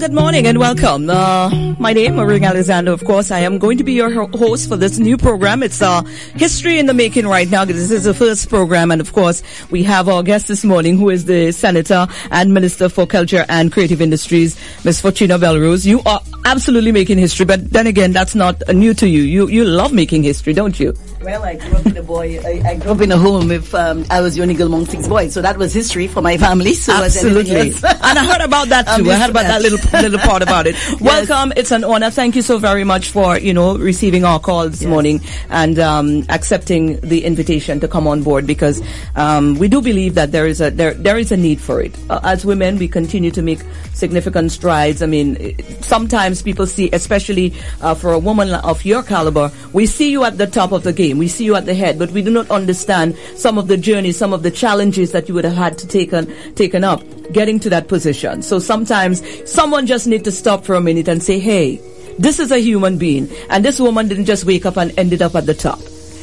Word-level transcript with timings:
good 0.00 0.14
morning 0.14 0.46
and 0.46 0.56
welcome. 0.56 1.10
Uh, 1.10 1.74
my 1.78 1.92
name, 1.92 2.14
Maring 2.14 2.42
Alexander. 2.48 2.90
Of 2.90 3.04
course, 3.04 3.30
I 3.30 3.40
am 3.40 3.58
going 3.58 3.76
to 3.76 3.84
be 3.84 3.92
your 3.92 4.10
ho- 4.10 4.30
host 4.32 4.66
for 4.66 4.78
this 4.78 4.98
new 4.98 5.18
program. 5.18 5.62
It's 5.62 5.82
uh, 5.82 6.00
History 6.36 6.78
in 6.78 6.86
the 6.86 6.94
Making 6.94 7.26
right 7.26 7.50
now. 7.50 7.66
This 7.66 7.90
is 7.90 8.04
the 8.04 8.14
first 8.14 8.48
program. 8.48 8.90
And 8.92 9.02
of 9.02 9.12
course, 9.12 9.42
we 9.70 9.82
have 9.82 10.08
our 10.08 10.22
guest 10.22 10.48
this 10.48 10.64
morning, 10.64 10.96
who 10.96 11.10
is 11.10 11.26
the 11.26 11.52
Senator 11.52 12.06
and 12.30 12.54
Minister 12.54 12.88
for 12.88 13.06
Culture 13.06 13.44
and 13.50 13.70
Creative 13.70 14.00
Industries, 14.00 14.58
Ms. 14.86 15.02
Fortuna 15.02 15.38
Belrose. 15.38 15.84
You 15.84 16.00
are 16.06 16.22
absolutely 16.46 16.92
making 16.92 17.18
history, 17.18 17.44
but 17.44 17.70
then 17.70 17.86
again, 17.86 18.12
that's 18.12 18.34
not 18.34 18.62
new 18.74 18.94
to 18.94 19.06
you. 19.06 19.20
You, 19.20 19.48
you 19.48 19.64
love 19.66 19.92
making 19.92 20.22
history, 20.22 20.54
don't 20.54 20.80
you? 20.80 20.94
Well, 21.22 21.44
I 21.44 21.56
grew 21.56 21.76
up 21.76 21.84
in 21.84 21.96
a 21.98 22.02
boy. 22.02 22.40
I, 22.42 22.62
I 22.66 22.76
grew 22.76 22.92
up 22.92 23.00
in 23.02 23.12
a 23.12 23.18
home 23.18 23.48
with. 23.48 23.74
Um, 23.74 24.06
I 24.08 24.22
was 24.22 24.36
the 24.36 24.42
only 24.42 24.54
girl 24.54 24.68
among 24.68 24.86
six 24.86 25.06
boys, 25.06 25.34
so 25.34 25.42
that 25.42 25.58
was 25.58 25.74
history 25.74 26.08
for 26.08 26.22
my 26.22 26.38
family. 26.38 26.72
So 26.72 26.94
absolutely, 26.94 27.60
and 27.84 28.18
I 28.18 28.24
heard 28.24 28.40
about 28.40 28.68
that 28.68 28.86
too. 28.96 29.10
I 29.10 29.16
heard 29.16 29.28
about 29.28 29.42
that 29.42 29.60
little 29.60 29.76
little 30.02 30.18
part 30.20 30.42
about 30.42 30.66
it. 30.66 30.74
yes. 30.74 31.00
Welcome. 31.00 31.52
It's 31.56 31.70
an 31.72 31.84
honor. 31.84 32.10
Thank 32.10 32.36
you 32.36 32.42
so 32.42 32.58
very 32.58 32.84
much 32.84 33.10
for 33.10 33.38
you 33.38 33.52
know 33.52 33.76
receiving 33.76 34.24
our 34.24 34.38
call 34.38 34.68
this 34.68 34.82
yes. 34.82 34.88
morning 34.88 35.20
and 35.48 35.78
um, 35.78 36.24
accepting 36.28 37.00
the 37.00 37.24
invitation 37.24 37.80
to 37.80 37.88
come 37.88 38.06
on 38.06 38.22
board 38.22 38.46
because 38.46 38.82
um, 39.16 39.58
we 39.58 39.68
do 39.68 39.82
believe 39.82 40.14
that 40.14 40.32
there 40.32 40.46
is 40.46 40.60
a 40.60 40.70
there 40.70 40.94
there 40.94 41.18
is 41.18 41.32
a 41.32 41.36
need 41.36 41.60
for 41.60 41.80
it. 41.80 41.96
Uh, 42.08 42.20
as 42.22 42.44
women, 42.44 42.78
we 42.78 42.88
continue 42.88 43.30
to 43.30 43.42
make 43.42 43.60
significant 43.94 44.52
strides. 44.52 45.02
I 45.02 45.06
mean, 45.06 45.56
sometimes 45.82 46.42
people 46.42 46.66
see, 46.66 46.90
especially 46.92 47.54
uh, 47.80 47.94
for 47.94 48.12
a 48.12 48.18
woman 48.18 48.54
of 48.54 48.84
your 48.84 49.02
caliber, 49.02 49.50
we 49.72 49.86
see 49.86 50.10
you 50.10 50.24
at 50.24 50.38
the 50.38 50.46
top 50.46 50.72
of 50.72 50.84
the 50.84 50.92
game. 50.92 51.18
We 51.18 51.28
see 51.28 51.44
you 51.44 51.56
at 51.56 51.66
the 51.66 51.74
head, 51.74 51.98
but 51.98 52.10
we 52.10 52.22
do 52.22 52.30
not 52.30 52.50
understand 52.50 53.16
some 53.34 53.58
of 53.58 53.66
the 53.66 53.76
journeys, 53.76 54.16
some 54.16 54.32
of 54.32 54.42
the 54.42 54.50
challenges 54.50 55.12
that 55.12 55.28
you 55.28 55.34
would 55.34 55.44
have 55.44 55.56
had 55.56 55.78
to 55.78 55.86
take 55.86 56.12
on, 56.12 56.26
taken 56.54 56.84
up 56.84 57.02
getting 57.32 57.60
to 57.60 57.70
that 57.70 57.88
position. 57.88 58.42
So 58.42 58.58
sometimes 58.58 59.22
someone 59.50 59.79
just 59.86 60.06
need 60.06 60.24
to 60.24 60.32
stop 60.32 60.64
for 60.64 60.74
a 60.74 60.80
minute 60.80 61.08
and 61.08 61.22
say, 61.22 61.38
hey, 61.38 61.80
this 62.18 62.38
is 62.38 62.50
a 62.50 62.58
human 62.58 62.98
being. 62.98 63.28
And 63.48 63.64
this 63.64 63.80
woman 63.80 64.08
didn't 64.08 64.26
just 64.26 64.44
wake 64.44 64.66
up 64.66 64.76
and 64.76 64.96
ended 64.98 65.22
up 65.22 65.34
at 65.34 65.46
the 65.46 65.54
top. 65.54 65.80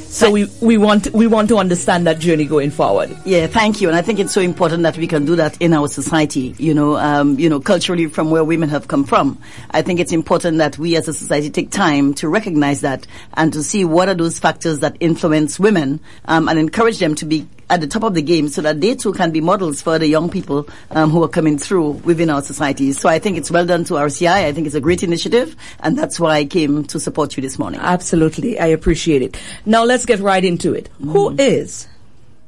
So 0.10 0.32
we, 0.32 0.46
we 0.62 0.78
want 0.78 1.12
we 1.14 1.28
want 1.28 1.50
to 1.50 1.58
understand 1.58 2.08
that 2.08 2.20
journey 2.20 2.46
going 2.46 2.72
forward. 2.72 3.16
Yeah, 3.26 3.46
thank 3.48 3.82
you. 3.82 3.88
And 3.88 3.98
I 3.98 4.02
think 4.02 4.20
it's 4.20 4.34
so 4.34 4.42
important 4.42 4.84
that 4.84 4.98
we 4.98 5.06
can 5.06 5.26
do 5.26 5.36
that 5.36 5.62
in 5.62 5.74
our 5.74 5.88
society. 5.88 6.56
You 6.58 6.74
know, 6.74 6.98
um, 6.98 7.38
you 7.38 7.50
know, 7.50 7.60
culturally 7.60 8.08
from 8.08 8.32
where 8.32 8.44
women 8.44 8.70
have 8.70 8.88
come 8.88 9.04
from. 9.04 9.38
I 9.72 9.82
think 9.82 10.00
it's 10.00 10.12
important 10.12 10.58
that 10.58 10.78
we 10.78 10.96
as 10.96 11.08
a 11.08 11.14
society 11.14 11.50
take 11.50 11.72
time 11.72 12.14
to 12.16 12.30
recognize 12.30 12.82
that 12.82 13.06
and 13.34 13.52
to 13.54 13.62
see 13.62 13.86
what 13.86 14.10
are 14.10 14.16
those 14.16 14.40
factors 14.40 14.80
that 14.80 14.96
influence 15.00 15.60
women 15.60 16.00
um, 16.26 16.48
and 16.50 16.58
encourage 16.58 17.00
them 17.00 17.14
to 17.16 17.26
be 17.26 17.48
at 17.70 17.82
the 17.82 17.88
top 17.88 18.04
of 18.04 18.14
the 18.14 18.22
game 18.22 18.48
so 18.48 18.62
that 18.62 18.80
they 18.80 18.96
too 18.96 19.14
can 19.14 19.32
be 19.32 19.42
models 19.42 19.82
for 19.82 20.00
the 20.00 20.08
young 20.08 20.30
people 20.30 20.68
um, 20.92 21.10
who 21.10 21.22
are 21.24 21.28
coming 21.28 21.58
through 21.58 21.90
within 21.90 22.30
our 22.30 22.42
societies. 22.42 23.00
So 23.00 23.10
I 23.10 23.20
think 23.20 23.38
it's 23.38 23.52
well 23.52 23.66
done 23.66 23.84
to 23.86 23.96
RCI. 23.96 24.46
I 24.46 24.54
think 24.54 24.68
it's 24.68 24.76
a 24.76 24.82
great 24.82 25.04
initiative, 25.04 25.56
and 25.82 25.98
that's 25.98 26.20
why 26.20 26.38
I 26.38 26.46
came 26.46 26.86
to 26.86 27.00
support 27.00 27.36
you 27.36 27.42
this 27.42 27.60
morning. 27.60 27.80
Absolutely. 27.82 28.60
I 28.60 28.68
appreciate 28.68 29.22
it. 29.22 29.40
Now 29.66 29.84
let's 29.84 29.97
get 30.06 30.20
right 30.20 30.44
into 30.44 30.74
it. 30.74 30.90
Mm. 31.02 31.12
Who 31.12 31.36
is 31.38 31.88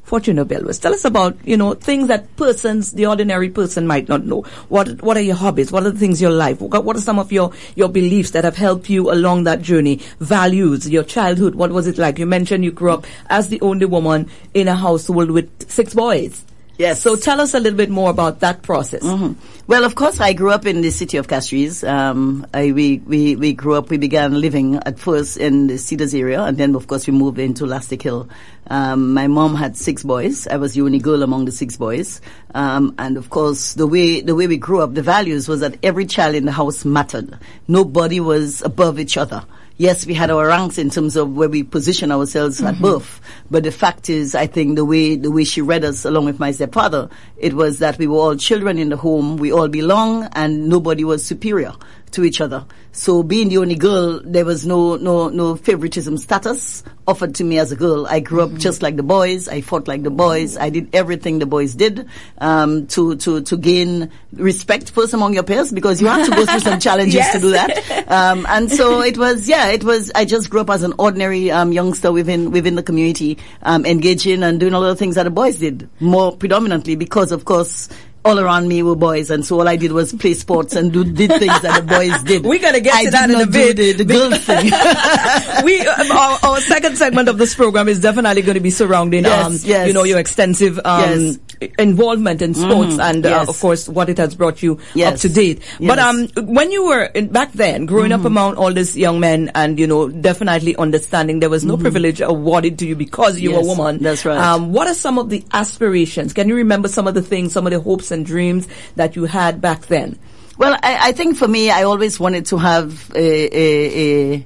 Fortuna 0.09 0.43
Belrose. 0.43 0.81
Tell 0.81 0.91
us 0.91 1.05
about, 1.05 1.37
you 1.45 1.55
know, 1.55 1.75
things 1.75 2.07
that 2.07 2.35
persons, 2.35 2.93
the 2.93 3.05
ordinary 3.05 3.47
person 3.47 3.85
might 3.85 4.09
not 4.09 4.25
know. 4.25 4.41
What, 4.67 5.03
what 5.03 5.17
are 5.17 5.21
your 5.21 5.35
hobbies? 5.35 5.71
What 5.71 5.83
are 5.83 5.91
the 5.91 5.99
things 5.99 6.19
in 6.19 6.29
your 6.29 6.35
life? 6.35 6.59
What 6.59 6.97
are 6.97 7.01
some 7.01 7.19
of 7.19 7.31
your, 7.31 7.53
your 7.75 7.89
beliefs 7.89 8.31
that 8.31 8.43
have 8.43 8.55
helped 8.55 8.89
you 8.89 9.11
along 9.11 9.43
that 9.43 9.61
journey? 9.61 10.01
Values, 10.19 10.89
your 10.89 11.03
childhood, 11.03 11.53
what 11.53 11.71
was 11.71 11.85
it 11.85 11.99
like? 11.99 12.17
You 12.17 12.25
mentioned 12.25 12.63
you 12.63 12.71
grew 12.71 12.91
up 12.91 13.05
as 13.29 13.49
the 13.49 13.61
only 13.61 13.85
woman 13.85 14.27
in 14.55 14.67
a 14.67 14.75
household 14.75 15.29
with 15.29 15.69
six 15.69 15.93
boys. 15.93 16.43
Yes. 16.79 17.01
So 17.01 17.17
tell 17.17 17.41
us 17.41 17.53
a 17.53 17.59
little 17.59 17.75
bit 17.75 17.89
more 17.89 18.09
about 18.09 18.39
that 18.39 18.61
process. 18.61 19.03
Mm-hmm. 19.03 19.33
Well, 19.67 19.83
of 19.83 19.95
course, 19.95 20.21
I 20.21 20.31
grew 20.31 20.51
up 20.51 20.65
in 20.65 20.79
the 20.79 20.91
city 20.91 21.17
of 21.17 21.27
Castries. 21.27 21.83
Um, 21.83 22.47
I, 22.53 22.71
we, 22.71 22.99
we, 22.99 23.35
we 23.35 23.51
grew 23.51 23.73
up, 23.73 23.89
we 23.89 23.97
began 23.97 24.39
living 24.39 24.75
at 24.85 24.97
first 24.97 25.35
in 25.35 25.67
the 25.67 25.77
Cedars 25.77 26.15
area, 26.15 26.41
and 26.41 26.57
then, 26.57 26.75
of 26.75 26.87
course, 26.87 27.05
we 27.05 27.11
moved 27.11 27.37
into 27.37 27.65
Lastic 27.65 28.01
Hill. 28.01 28.29
Um, 28.67 29.13
my 29.13 29.27
mom 29.27 29.55
had 29.55 29.75
six 29.75 30.03
boys. 30.03 30.47
I 30.47 30.55
was 30.55 30.73
the 30.73 30.83
only 30.83 30.99
girl 30.99 31.21
among 31.21 31.43
the 31.43 31.51
six 31.51 31.75
boys. 31.75 32.21
Um, 32.55 32.95
and 32.97 33.17
of 33.17 33.29
course, 33.29 33.73
the 33.73 33.85
way, 33.85 34.21
the 34.21 34.33
way 34.33 34.47
we 34.47 34.55
grew 34.55 34.79
up, 34.79 34.93
the 34.93 35.01
values 35.01 35.49
was 35.49 35.59
that 35.59 35.75
every 35.83 36.05
child 36.05 36.33
in 36.33 36.45
the 36.45 36.53
house 36.53 36.85
mattered. 36.85 37.37
Nobody 37.67 38.21
was 38.21 38.61
above 38.61 39.01
each 39.01 39.17
other 39.17 39.43
yes, 39.79 40.05
we 40.05 40.13
had 40.13 40.29
our 40.29 40.45
ranks 40.45 40.77
in 40.77 40.91
terms 40.91 41.15
of 41.15 41.35
where 41.35 41.49
we 41.49 41.63
position 41.63 42.11
ourselves 42.11 42.57
mm-hmm. 42.57 42.67
at 42.67 42.79
birth. 42.79 43.19
But 43.49 43.63
the 43.63 43.71
fact 43.71 44.09
is, 44.09 44.35
I 44.35 44.45
think 44.45 44.75
the 44.75 44.85
way, 44.85 45.15
the 45.15 45.31
way 45.31 45.43
she 45.43 45.61
read 45.61 45.83
us 45.83 46.05
along 46.05 46.25
with 46.25 46.39
my 46.39 46.51
stepfather, 46.51 47.09
it 47.37 47.53
was 47.55 47.79
that 47.79 47.97
we 47.97 48.05
were 48.05 48.17
all 48.17 48.35
children 48.35 48.77
in 48.77 48.89
the 48.89 48.97
home, 48.97 49.37
we 49.37 49.51
all 49.51 49.69
belong, 49.69 50.29
and 50.33 50.69
nobody 50.69 51.03
was 51.03 51.25
superior 51.25 51.73
to 52.11 52.23
each 52.23 52.41
other. 52.41 52.65
So 52.91 53.23
being 53.23 53.49
the 53.49 53.59
only 53.59 53.75
girl, 53.75 54.19
there 54.23 54.45
was 54.45 54.65
no, 54.65 54.95
no, 54.95 55.29
no 55.29 55.55
favoritism 55.55 56.17
status 56.17 56.83
offered 57.07 57.35
to 57.35 57.43
me 57.43 57.57
as 57.59 57.71
a 57.71 57.75
girl. 57.75 58.05
I 58.07 58.19
grew 58.19 58.41
up 58.41 58.49
mm-hmm. 58.49 58.57
just 58.57 58.81
like 58.81 58.95
the 58.95 59.03
boys. 59.03 59.47
I 59.47 59.61
fought 59.61 59.87
like 59.87 60.03
the 60.03 60.09
boys. 60.11 60.57
I 60.57 60.69
did 60.69 60.93
everything 60.93 61.39
the 61.39 61.45
boys 61.45 61.75
did, 61.75 62.07
um, 62.39 62.87
to, 62.87 63.15
to, 63.17 63.41
to 63.41 63.57
gain 63.57 64.11
respect 64.33 64.91
first 64.91 65.13
among 65.13 65.33
your 65.33 65.43
peers 65.43 65.71
because 65.71 66.01
you 66.01 66.07
have 66.07 66.25
to 66.27 66.35
go 66.35 66.45
through 66.45 66.59
some 66.59 66.79
challenges 66.87 67.15
yes. 67.15 67.33
to 67.33 67.39
do 67.39 67.51
that. 67.51 68.05
Um, 68.09 68.47
and 68.49 68.71
so 68.71 69.01
it 69.01 69.19
was, 69.19 69.47
yeah, 69.47 69.67
it 69.67 69.83
was, 69.83 70.11
I 70.15 70.25
just 70.25 70.49
grew 70.49 70.61
up 70.61 70.69
as 70.71 70.81
an 70.81 70.93
ordinary, 70.97 71.51
um, 71.51 71.71
youngster 71.71 72.11
within, 72.11 72.49
within 72.49 72.73
the 72.73 72.81
community, 72.81 73.37
um, 73.61 73.85
engaging 73.85 74.41
and 74.41 74.59
doing 74.59 74.73
a 74.73 74.79
lot 74.79 74.89
of 74.89 74.97
things 74.97 75.13
that 75.13 75.23
the 75.23 75.29
boys 75.29 75.59
did 75.59 75.87
more 75.99 76.35
predominantly 76.35 76.95
because 76.95 77.31
of 77.31 77.45
course, 77.45 77.87
all 78.29 78.39
around 78.39 78.67
me 78.67 78.83
were 78.83 78.95
boys, 78.95 79.29
and 79.29 79.45
so 79.45 79.59
all 79.59 79.67
I 79.67 79.75
did 79.75 79.91
was 79.91 80.13
play 80.13 80.33
sports 80.33 80.75
and 80.75 80.91
do 80.91 81.03
did 81.03 81.29
things 81.29 81.61
that 81.61 81.81
the 81.81 81.87
boys 81.87 82.23
did. 82.29 82.45
We 82.45 82.59
gotta 82.59 82.81
get 82.81 82.95
I 82.95 83.05
to 83.05 83.11
that 83.11 83.29
in 83.29 83.41
a 83.41 83.45
bit. 83.47 83.77
The, 83.77 83.93
the 83.93 84.05
girl 84.05 84.31
thing. 84.31 84.65
we 85.63 85.79
um, 85.81 86.11
our, 86.11 86.39
our, 86.43 86.61
second 86.61 86.97
segment 86.97 87.29
of 87.29 87.37
this 87.37 87.55
program 87.55 87.87
is 87.87 87.99
definitely 87.99 88.41
going 88.41 88.55
to 88.55 88.61
be 88.61 88.69
surrounding, 88.69 89.23
yes, 89.23 89.45
um, 89.45 89.57
yes. 89.63 89.87
you 89.87 89.93
know, 89.93 90.03
your 90.03 90.19
extensive 90.19 90.79
um, 90.85 91.01
yes. 91.01 91.37
involvement 91.77 92.41
in 92.41 92.53
sports 92.53 92.95
mm, 92.95 93.03
and 93.03 93.25
uh, 93.25 93.45
of 93.47 93.59
course 93.59 93.87
what 93.89 94.09
it 94.09 94.17
has 94.17 94.35
brought 94.35 94.61
you 94.61 94.79
up 95.05 95.15
to 95.15 95.29
date. 95.29 95.61
But 95.79 95.99
um, 95.99 96.27
when 96.37 96.71
you 96.71 96.85
were 96.85 97.05
in, 97.05 97.27
back 97.29 97.51
then, 97.53 97.85
growing 97.85 98.11
mm-hmm. 98.11 98.21
up 98.21 98.25
among 98.25 98.55
all 98.55 98.73
these 98.73 98.97
young 98.97 99.19
men, 99.19 99.51
and 99.55 99.79
you 99.79 99.87
know, 99.87 100.09
definitely 100.09 100.75
understanding 100.75 101.39
there 101.39 101.49
was 101.49 101.65
no 101.65 101.73
mm-hmm. 101.73 101.83
privilege 101.83 102.21
awarded 102.21 102.79
to 102.79 102.87
you 102.87 102.95
because 102.95 103.39
you 103.39 103.53
were 103.53 103.59
a 103.59 103.63
woman. 103.63 103.97
That's 103.99 104.25
right. 104.25 104.37
Um, 104.37 104.71
what 104.73 104.87
are 104.87 104.93
some 104.93 105.17
of 105.17 105.29
the 105.29 105.43
aspirations? 105.51 106.33
Can 106.33 106.49
you 106.49 106.55
remember 106.55 106.87
some 106.87 107.07
of 107.07 107.13
the 107.13 107.21
things, 107.21 107.53
some 107.53 107.65
of 107.65 107.71
the 107.71 107.79
hopes 107.79 108.11
and 108.11 108.18
dreams 108.23 108.67
that 108.95 109.15
you 109.15 109.25
had 109.25 109.61
back 109.61 109.87
then? 109.87 110.17
Well, 110.57 110.73
I, 110.83 111.09
I 111.09 111.11
think 111.13 111.37
for 111.37 111.47
me, 111.47 111.71
I 111.71 111.83
always 111.83 112.19
wanted 112.19 112.47
to 112.47 112.57
have 112.57 113.11
a, 113.15 113.57
a, 113.57 114.35
a 114.35 114.45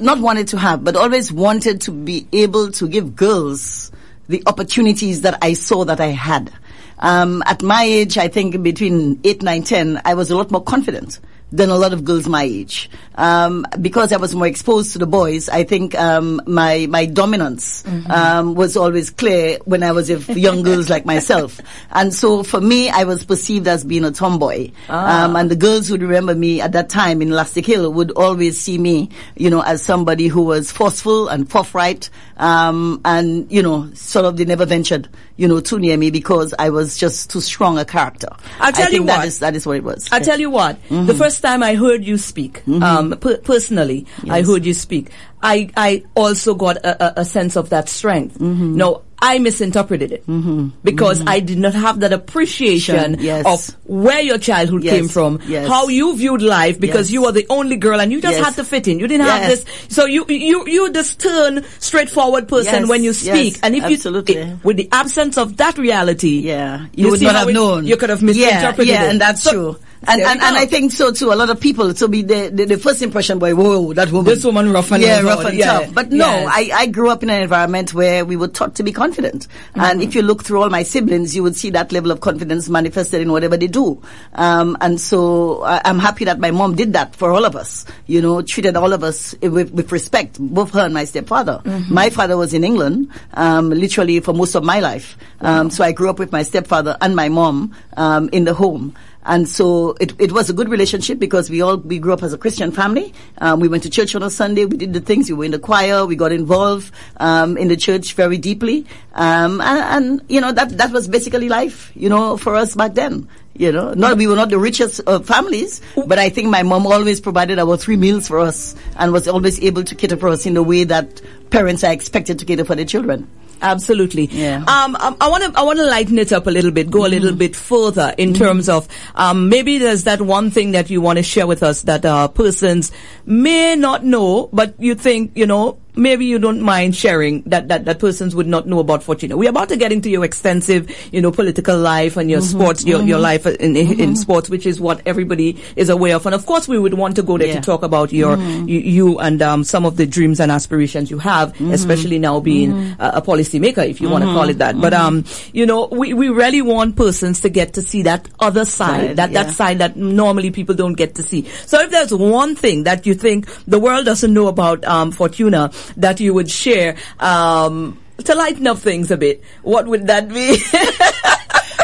not 0.00 0.20
wanted 0.20 0.48
to 0.48 0.58
have, 0.58 0.84
but 0.84 0.94
always 0.94 1.32
wanted 1.32 1.80
to 1.82 1.90
be 1.90 2.28
able 2.32 2.70
to 2.72 2.86
give 2.86 3.16
girls 3.16 3.90
the 4.28 4.42
opportunities 4.46 5.22
that 5.22 5.38
I 5.42 5.54
saw 5.54 5.84
that 5.84 6.00
I 6.00 6.08
had. 6.08 6.52
Um, 7.00 7.42
at 7.46 7.62
my 7.62 7.82
age, 7.82 8.16
I 8.16 8.28
think 8.28 8.62
between 8.62 9.20
8, 9.24 9.42
9, 9.42 9.62
10, 9.64 10.02
I 10.04 10.14
was 10.14 10.30
a 10.30 10.36
lot 10.36 10.50
more 10.50 10.62
confident 10.62 11.18
than 11.52 11.70
a 11.70 11.76
lot 11.76 11.92
of 11.92 12.04
girls 12.04 12.28
my 12.28 12.44
age. 12.44 12.90
Um, 13.16 13.66
because 13.80 14.12
I 14.12 14.16
was 14.16 14.34
more 14.34 14.46
exposed 14.46 14.92
to 14.92 14.98
the 14.98 15.06
boys, 15.06 15.48
I 15.48 15.64
think 15.64 15.94
um, 15.98 16.40
my 16.46 16.86
my 16.88 17.06
dominance 17.06 17.82
mm-hmm. 17.82 18.10
um, 18.10 18.54
was 18.54 18.76
always 18.76 19.10
clear 19.10 19.58
when 19.64 19.82
I 19.82 19.92
was 19.92 20.08
with 20.08 20.28
young 20.30 20.62
girls 20.62 20.88
like 20.88 21.04
myself. 21.04 21.60
And 21.92 22.14
so 22.14 22.42
for 22.42 22.60
me, 22.60 22.88
I 22.88 23.04
was 23.04 23.24
perceived 23.24 23.66
as 23.66 23.84
being 23.84 24.04
a 24.04 24.10
tomboy. 24.10 24.70
Ah. 24.88 25.24
Um, 25.24 25.36
and 25.36 25.50
the 25.50 25.56
girls 25.56 25.88
who 25.88 25.96
remember 25.96 26.34
me 26.34 26.60
at 26.60 26.72
that 26.72 26.88
time 26.88 27.20
in 27.20 27.30
Lastic 27.30 27.66
Hill 27.66 27.92
would 27.92 28.12
always 28.12 28.60
see 28.60 28.78
me, 28.78 29.10
you 29.34 29.50
know, 29.50 29.60
as 29.62 29.82
somebody 29.82 30.28
who 30.28 30.42
was 30.42 30.70
forceful 30.70 31.28
and 31.28 31.50
forthright. 31.50 32.10
Um, 32.36 33.00
and, 33.04 33.50
you 33.50 33.62
know, 33.62 33.90
sort 33.94 34.24
of 34.24 34.36
they 34.36 34.44
never 34.44 34.64
ventured, 34.66 35.08
you 35.36 35.48
know, 35.48 35.60
too 35.60 35.78
near 35.78 35.96
me 35.96 36.10
because 36.10 36.54
I 36.58 36.70
was 36.70 36.96
just 36.96 37.30
too 37.30 37.40
strong 37.40 37.78
a 37.78 37.84
character. 37.84 38.28
I'll 38.60 38.72
tell 38.72 38.92
you 38.92 39.02
what. 39.02 39.16
That 39.18 39.26
is, 39.26 39.38
that 39.40 39.56
is 39.56 39.66
what 39.66 39.76
it 39.76 39.84
was. 39.84 40.08
I'll 40.12 40.20
tell 40.20 40.40
you 40.40 40.50
what. 40.50 40.76
Mm-hmm. 40.88 41.06
The 41.06 41.14
first 41.14 41.39
time 41.40 41.62
I 41.62 41.74
heard 41.74 42.04
you 42.04 42.18
speak, 42.18 42.60
mm-hmm. 42.64 42.82
um, 42.82 43.10
per- 43.18 43.38
personally, 43.38 44.06
yes. 44.22 44.32
I 44.32 44.42
heard 44.42 44.64
you 44.64 44.74
speak. 44.74 45.10
I, 45.42 45.70
I 45.76 46.04
also 46.14 46.54
got 46.54 46.76
a, 46.78 47.18
a, 47.18 47.22
a 47.22 47.24
sense 47.24 47.56
of 47.56 47.70
that 47.70 47.88
strength. 47.88 48.38
Mm-hmm. 48.38 48.76
No, 48.76 49.02
I 49.22 49.38
misinterpreted 49.38 50.12
it 50.12 50.26
mm-hmm. 50.26 50.68
because 50.82 51.18
mm-hmm. 51.18 51.28
I 51.28 51.40
did 51.40 51.58
not 51.58 51.74
have 51.74 52.00
that 52.00 52.12
appreciation 52.12 53.16
yes. 53.20 53.44
of 53.44 53.76
where 53.84 54.20
your 54.20 54.38
childhood 54.38 54.82
yes. 54.82 54.94
came 54.94 55.08
from, 55.08 55.40
yes. 55.46 55.68
how 55.68 55.88
you 55.88 56.16
viewed 56.16 56.40
life 56.40 56.80
because 56.80 57.12
you 57.12 57.22
were 57.22 57.32
the 57.32 57.46
only 57.50 57.76
girl 57.76 58.00
and 58.00 58.10
you 58.10 58.22
just 58.22 58.38
had 58.38 58.54
to 58.54 58.64
fit 58.64 58.88
in. 58.88 58.98
You 58.98 59.06
didn't 59.06 59.26
have 59.26 59.46
this, 59.46 59.64
so 59.88 60.06
you 60.06 60.24
you 60.28 60.66
you 60.66 60.90
just 60.92 61.20
turn 61.20 61.64
straightforward 61.80 62.48
person 62.48 62.88
when 62.88 63.04
you 63.04 63.12
speak, 63.12 63.58
and 63.62 63.74
if 63.74 63.84
Absolutely. 63.84 64.34
you 64.34 64.40
it, 64.40 64.64
with 64.64 64.76
the 64.78 64.88
absence 64.90 65.36
of 65.36 65.58
that 65.58 65.76
reality, 65.76 66.40
yeah, 66.40 66.86
you, 66.94 67.04
you 67.04 67.10
would 67.10 67.20
not 67.20 67.34
have 67.34 67.48
it, 67.48 67.52
known. 67.52 67.86
You 67.86 67.98
could 67.98 68.10
have 68.10 68.22
misinterpreted 68.22 68.86
yeah, 68.86 69.02
yeah, 69.02 69.06
it. 69.08 69.10
and 69.10 69.20
that's 69.20 69.42
so, 69.42 69.50
true. 69.52 69.76
And, 70.08 70.22
and, 70.22 70.40
and, 70.40 70.56
I 70.56 70.64
think 70.64 70.92
so 70.92 71.12
too. 71.12 71.30
A 71.30 71.34
lot 71.34 71.50
of 71.50 71.60
people, 71.60 71.94
so 71.94 72.08
be 72.08 72.22
the, 72.22 72.50
the, 72.52 72.64
the 72.64 72.76
first 72.78 73.02
impression 73.02 73.38
by, 73.38 73.52
whoa, 73.52 73.92
that 73.92 74.10
woman. 74.10 74.32
This 74.32 74.44
woman 74.44 74.72
rough 74.72 74.90
and 74.92 75.02
Yeah, 75.02 75.20
rough 75.20 75.44
and 75.44 75.58
yeah. 75.58 75.80
tough. 75.80 75.94
But 75.94 76.10
no, 76.10 76.26
yes. 76.26 76.48
I, 76.50 76.70
I 76.74 76.86
grew 76.86 77.10
up 77.10 77.22
in 77.22 77.28
an 77.28 77.42
environment 77.42 77.92
where 77.92 78.24
we 78.24 78.34
were 78.36 78.48
taught 78.48 78.76
to 78.76 78.82
be 78.82 78.92
confident. 78.92 79.46
Mm-hmm. 79.46 79.80
And 79.80 80.02
if 80.02 80.14
you 80.14 80.22
look 80.22 80.42
through 80.42 80.62
all 80.62 80.70
my 80.70 80.84
siblings, 80.84 81.36
you 81.36 81.42
would 81.42 81.54
see 81.54 81.68
that 81.70 81.92
level 81.92 82.10
of 82.10 82.20
confidence 82.20 82.70
manifested 82.70 83.20
in 83.20 83.30
whatever 83.30 83.58
they 83.58 83.66
do. 83.66 84.00
Um, 84.34 84.78
and 84.80 84.98
so 84.98 85.62
I, 85.62 85.82
am 85.88 85.98
happy 85.98 86.24
that 86.24 86.38
my 86.38 86.50
mom 86.50 86.76
did 86.76 86.94
that 86.94 87.14
for 87.14 87.30
all 87.30 87.44
of 87.44 87.54
us, 87.54 87.84
you 88.06 88.22
know, 88.22 88.40
treated 88.40 88.76
all 88.76 88.94
of 88.94 89.04
us 89.04 89.34
with, 89.42 89.70
with 89.72 89.92
respect, 89.92 90.38
both 90.40 90.70
her 90.72 90.80
and 90.80 90.94
my 90.94 91.04
stepfather. 91.04 91.60
Mm-hmm. 91.62 91.92
My 91.92 92.08
father 92.08 92.38
was 92.38 92.54
in 92.54 92.64
England, 92.64 93.10
um, 93.34 93.68
literally 93.68 94.20
for 94.20 94.32
most 94.32 94.54
of 94.54 94.64
my 94.64 94.80
life. 94.80 95.18
Um, 95.42 95.66
mm-hmm. 95.66 95.68
so 95.74 95.84
I 95.84 95.92
grew 95.92 96.08
up 96.08 96.18
with 96.18 96.32
my 96.32 96.42
stepfather 96.42 96.96
and 97.02 97.14
my 97.14 97.28
mom, 97.28 97.76
um, 97.98 98.30
in 98.32 98.44
the 98.44 98.54
home. 98.54 98.96
And 99.24 99.48
so 99.48 99.96
it, 100.00 100.18
it 100.18 100.32
was 100.32 100.48
a 100.48 100.52
good 100.52 100.68
relationship 100.68 101.18
because 101.18 101.50
we 101.50 101.60
all, 101.60 101.76
we 101.76 101.98
grew 101.98 102.12
up 102.12 102.22
as 102.22 102.32
a 102.32 102.38
Christian 102.38 102.72
family. 102.72 103.12
Um, 103.38 103.60
we 103.60 103.68
went 103.68 103.82
to 103.82 103.90
church 103.90 104.14
on 104.14 104.22
a 104.22 104.30
Sunday. 104.30 104.64
We 104.64 104.76
did 104.78 104.92
the 104.92 105.00
things. 105.00 105.28
We 105.28 105.34
were 105.36 105.44
in 105.44 105.50
the 105.50 105.58
choir. 105.58 106.06
We 106.06 106.16
got 106.16 106.32
involved, 106.32 106.92
um, 107.18 107.58
in 107.58 107.68
the 107.68 107.76
church 107.76 108.14
very 108.14 108.38
deeply. 108.38 108.86
Um, 109.14 109.60
and, 109.60 109.78
and, 109.78 110.30
you 110.30 110.40
know, 110.40 110.52
that, 110.52 110.70
that 110.78 110.90
was 110.90 111.06
basically 111.06 111.48
life, 111.48 111.92
you 111.94 112.08
know, 112.08 112.36
for 112.36 112.56
us 112.56 112.74
back 112.74 112.94
then. 112.94 113.28
You 113.52 113.72
know, 113.72 113.92
not, 113.92 114.16
we 114.16 114.26
were 114.26 114.36
not 114.36 114.48
the 114.48 114.58
richest 114.58 115.00
of 115.00 115.26
families, 115.26 115.82
but 116.06 116.18
I 116.18 116.30
think 116.30 116.48
my 116.48 116.62
mom 116.62 116.86
always 116.86 117.20
provided 117.20 117.58
our 117.58 117.76
three 117.76 117.96
meals 117.96 118.26
for 118.26 118.38
us 118.38 118.74
and 118.96 119.12
was 119.12 119.28
always 119.28 119.60
able 119.60 119.84
to 119.84 119.94
cater 119.94 120.16
for 120.16 120.28
us 120.28 120.46
in 120.46 120.54
the 120.54 120.62
way 120.62 120.84
that 120.84 121.20
parents 121.50 121.84
are 121.84 121.92
expected 121.92 122.38
to 122.38 122.46
cater 122.46 122.64
for 122.64 122.74
their 122.74 122.86
children. 122.86 123.28
Absolutely. 123.62 124.26
Yeah. 124.26 124.64
Um, 124.66 124.96
um 124.96 125.16
I 125.20 125.28
want 125.28 125.44
to 125.44 125.58
I 125.58 125.62
want 125.62 125.78
to 125.78 125.84
lighten 125.86 126.18
it 126.18 126.32
up 126.32 126.46
a 126.46 126.50
little 126.50 126.70
bit, 126.70 126.90
go 126.90 127.06
a 127.06 127.08
little 127.08 127.30
mm-hmm. 127.30 127.38
bit 127.38 127.56
further 127.56 128.14
in 128.16 128.32
mm-hmm. 128.32 128.42
terms 128.42 128.68
of 128.68 128.88
um, 129.14 129.48
maybe 129.48 129.78
there's 129.78 130.04
that 130.04 130.20
one 130.22 130.50
thing 130.50 130.72
that 130.72 130.90
you 130.90 131.00
want 131.00 131.18
to 131.18 131.22
share 131.22 131.46
with 131.46 131.62
us 131.62 131.82
that 131.82 132.04
uh, 132.04 132.28
persons 132.28 132.92
may 133.26 133.76
not 133.76 134.04
know, 134.04 134.48
but 134.52 134.74
you 134.78 134.94
think 134.94 135.32
you 135.34 135.46
know 135.46 135.78
maybe 136.00 136.24
you 136.24 136.38
don't 136.38 136.60
mind 136.62 136.96
sharing 136.96 137.42
that, 137.42 137.68
that, 137.68 137.84
that 137.84 137.98
persons 137.98 138.34
would 138.34 138.46
not 138.46 138.66
know 138.66 138.78
about 138.78 139.02
Fortuna. 139.02 139.36
We're 139.36 139.50
about 139.50 139.68
to 139.68 139.76
get 139.76 139.92
into 139.92 140.10
your 140.10 140.24
extensive, 140.24 140.90
you 141.12 141.20
know, 141.20 141.30
political 141.30 141.78
life 141.78 142.16
and 142.16 142.30
your 142.30 142.40
mm-hmm, 142.40 142.58
sports, 142.58 142.84
your, 142.84 143.00
mm-hmm. 143.00 143.08
your 143.08 143.18
life 143.18 143.46
in, 143.46 143.76
in, 143.76 143.86
mm-hmm. 143.86 144.00
in, 144.00 144.16
sports, 144.16 144.48
which 144.48 144.66
is 144.66 144.80
what 144.80 145.02
everybody 145.06 145.62
is 145.76 145.88
aware 145.88 146.16
of. 146.16 146.26
And 146.26 146.34
of 146.34 146.46
course, 146.46 146.66
we 146.66 146.78
would 146.78 146.94
want 146.94 147.16
to 147.16 147.22
go 147.22 147.36
there 147.38 147.48
yeah. 147.48 147.54
to 147.54 147.60
talk 147.60 147.82
about 147.82 148.12
your, 148.12 148.36
mm-hmm. 148.36 148.68
you, 148.68 148.80
you, 148.80 149.18
and, 149.18 149.42
um, 149.42 149.64
some 149.64 149.84
of 149.84 149.96
the 149.96 150.06
dreams 150.06 150.40
and 150.40 150.50
aspirations 150.50 151.10
you 151.10 151.18
have, 151.18 151.52
mm-hmm. 151.52 151.72
especially 151.72 152.18
now 152.18 152.40
being 152.40 152.72
mm-hmm. 152.72 153.00
a, 153.00 153.20
policymaker, 153.20 153.86
if 153.86 154.00
you 154.00 154.08
want 154.08 154.24
to 154.24 154.32
call 154.32 154.48
it 154.48 154.58
that. 154.58 154.80
But, 154.80 154.94
um, 154.94 155.24
you 155.52 155.66
know, 155.66 155.86
we, 155.86 156.14
we 156.14 156.30
really 156.30 156.62
want 156.62 156.96
persons 156.96 157.40
to 157.40 157.50
get 157.50 157.74
to 157.74 157.82
see 157.82 158.02
that 158.02 158.28
other 158.40 158.64
side, 158.64 159.08
side 159.08 159.16
that, 159.16 159.30
yeah. 159.30 159.42
that 159.42 159.52
side 159.52 159.78
that 159.78 159.96
normally 159.96 160.50
people 160.50 160.74
don't 160.74 160.94
get 160.94 161.16
to 161.16 161.22
see. 161.22 161.44
So 161.66 161.78
if 161.80 161.90
there's 161.90 162.12
one 162.12 162.56
thing 162.56 162.84
that 162.84 163.06
you 163.06 163.14
think 163.14 163.46
the 163.66 163.78
world 163.78 164.06
doesn't 164.06 164.32
know 164.32 164.48
about, 164.48 164.84
um, 164.84 165.12
Fortuna, 165.12 165.70
that 165.96 166.20
you 166.20 166.34
would 166.34 166.50
share 166.50 166.96
um, 167.18 167.98
to 168.24 168.34
lighten 168.34 168.66
up 168.66 168.78
things 168.78 169.10
a 169.10 169.16
bit, 169.16 169.42
what 169.62 169.86
would 169.86 170.06
that 170.06 170.28
be? 170.28 170.58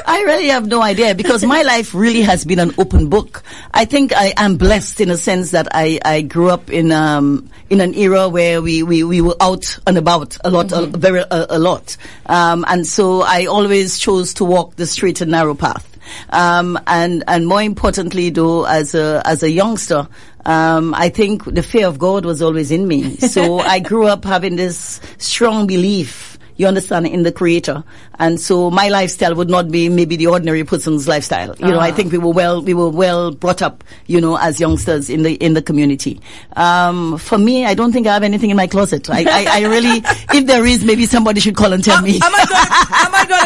I 0.09 0.23
really 0.23 0.49
have 0.49 0.67
no 0.69 0.83
idea 0.83 1.17
because 1.17 1.45
my 1.45 1.63
life 1.63 1.93
really 1.93 2.23
has 2.23 2.45
been 2.45 2.61
an 2.61 2.73
open 2.79 3.09
book. 3.09 3.43
I 3.75 3.87
think 3.87 4.13
I 4.15 4.33
am 4.37 4.57
blessed 4.57 5.01
in 5.01 5.11
a 5.11 5.17
sense 5.17 5.51
that 5.51 5.67
I, 5.73 5.99
I 6.05 6.23
grew 6.23 6.49
up 6.49 6.71
in 6.71 6.93
um, 6.93 7.51
in 7.71 7.81
an 7.81 7.93
era 7.95 8.29
where 8.29 8.63
we, 8.63 8.85
we, 8.85 9.03
we 9.03 9.21
were 9.21 9.35
out 9.41 9.79
and 9.85 9.99
about 9.99 10.39
a 10.45 10.51
lot, 10.51 10.67
mm-hmm. 10.67 10.95
a, 10.95 10.99
very 10.99 11.21
a, 11.21 11.47
a 11.51 11.59
lot, 11.59 11.97
um, 12.27 12.65
and 12.69 12.87
so 12.87 13.23
I 13.23 13.47
always 13.47 13.99
chose 13.99 14.35
to 14.35 14.45
walk 14.45 14.77
the 14.77 14.87
straight 14.87 15.21
and 15.21 15.33
narrow 15.33 15.55
path. 15.55 15.93
Um, 16.31 16.79
and 16.87 17.25
and 17.27 17.49
more 17.49 17.63
importantly, 17.63 18.31
though, 18.31 18.65
as 18.65 18.95
a 18.95 19.23
as 19.25 19.43
a 19.43 19.51
youngster, 19.51 20.07
um, 20.47 20.95
I 20.95 21.09
think 21.09 21.45
the 21.45 21.63
fear 21.63 21.87
of 21.89 21.99
God 21.99 22.25
was 22.25 22.41
always 22.41 22.71
in 22.71 22.87
me. 22.87 23.17
So 23.17 23.59
I 23.75 23.81
grew 23.81 24.07
up 24.07 24.25
having 24.25 24.57
this 24.57 25.01
strong 25.19 25.67
belief 25.67 26.37
you 26.57 26.67
understand, 26.67 27.07
in 27.07 27.23
the 27.23 27.33
creator. 27.33 27.85
And 28.19 28.41
so 28.41 28.71
my 28.71 28.89
lifestyle 28.89 29.35
would 29.35 29.51
not 29.51 29.71
be 29.71 29.89
maybe 29.89 30.17
the 30.17 30.29
ordinary 30.29 30.65
person's 30.65 31.07
lifestyle. 31.07 31.49
You 31.49 31.67
uh-huh. 31.67 31.71
know, 31.71 31.79
I 31.79 31.91
ah. 31.91 31.95
think 31.95 32.13
we 32.13 32.19
were 32.19 32.31
well, 32.33 32.63
we 32.63 32.75
were 32.75 32.89
well 32.89 33.31
brought 33.31 33.63
up, 33.63 33.85
you 34.07 34.21
know, 34.21 34.37
as 34.39 34.59
youngsters 34.59 35.11
in 35.11 35.23
the, 35.23 35.35
in 35.35 35.55
the 35.55 35.63
community. 35.63 36.21
Um, 36.55 37.19
for 37.19 37.39
me, 37.39 37.67
I 37.67 37.75
don't 37.75 37.93
think 37.93 38.07
I 38.07 38.15
have 38.15 38.23
anything 38.23 38.51
in 38.51 38.57
my 38.57 38.67
closet. 38.67 39.11
I, 39.11 39.25
I, 39.29 39.61
I 39.61 39.67
really, 39.67 40.03
if 40.33 40.47
there 40.47 40.65
is, 40.65 40.85
maybe 40.85 41.07
somebody 41.07 41.41
should 41.41 41.57
call 41.57 41.73
and 41.73 41.85
tell 41.85 41.99
uh, 41.99 42.03
me. 42.03 42.17
Am 42.23 42.35
I 42.35 42.45
gonna, 42.47 42.86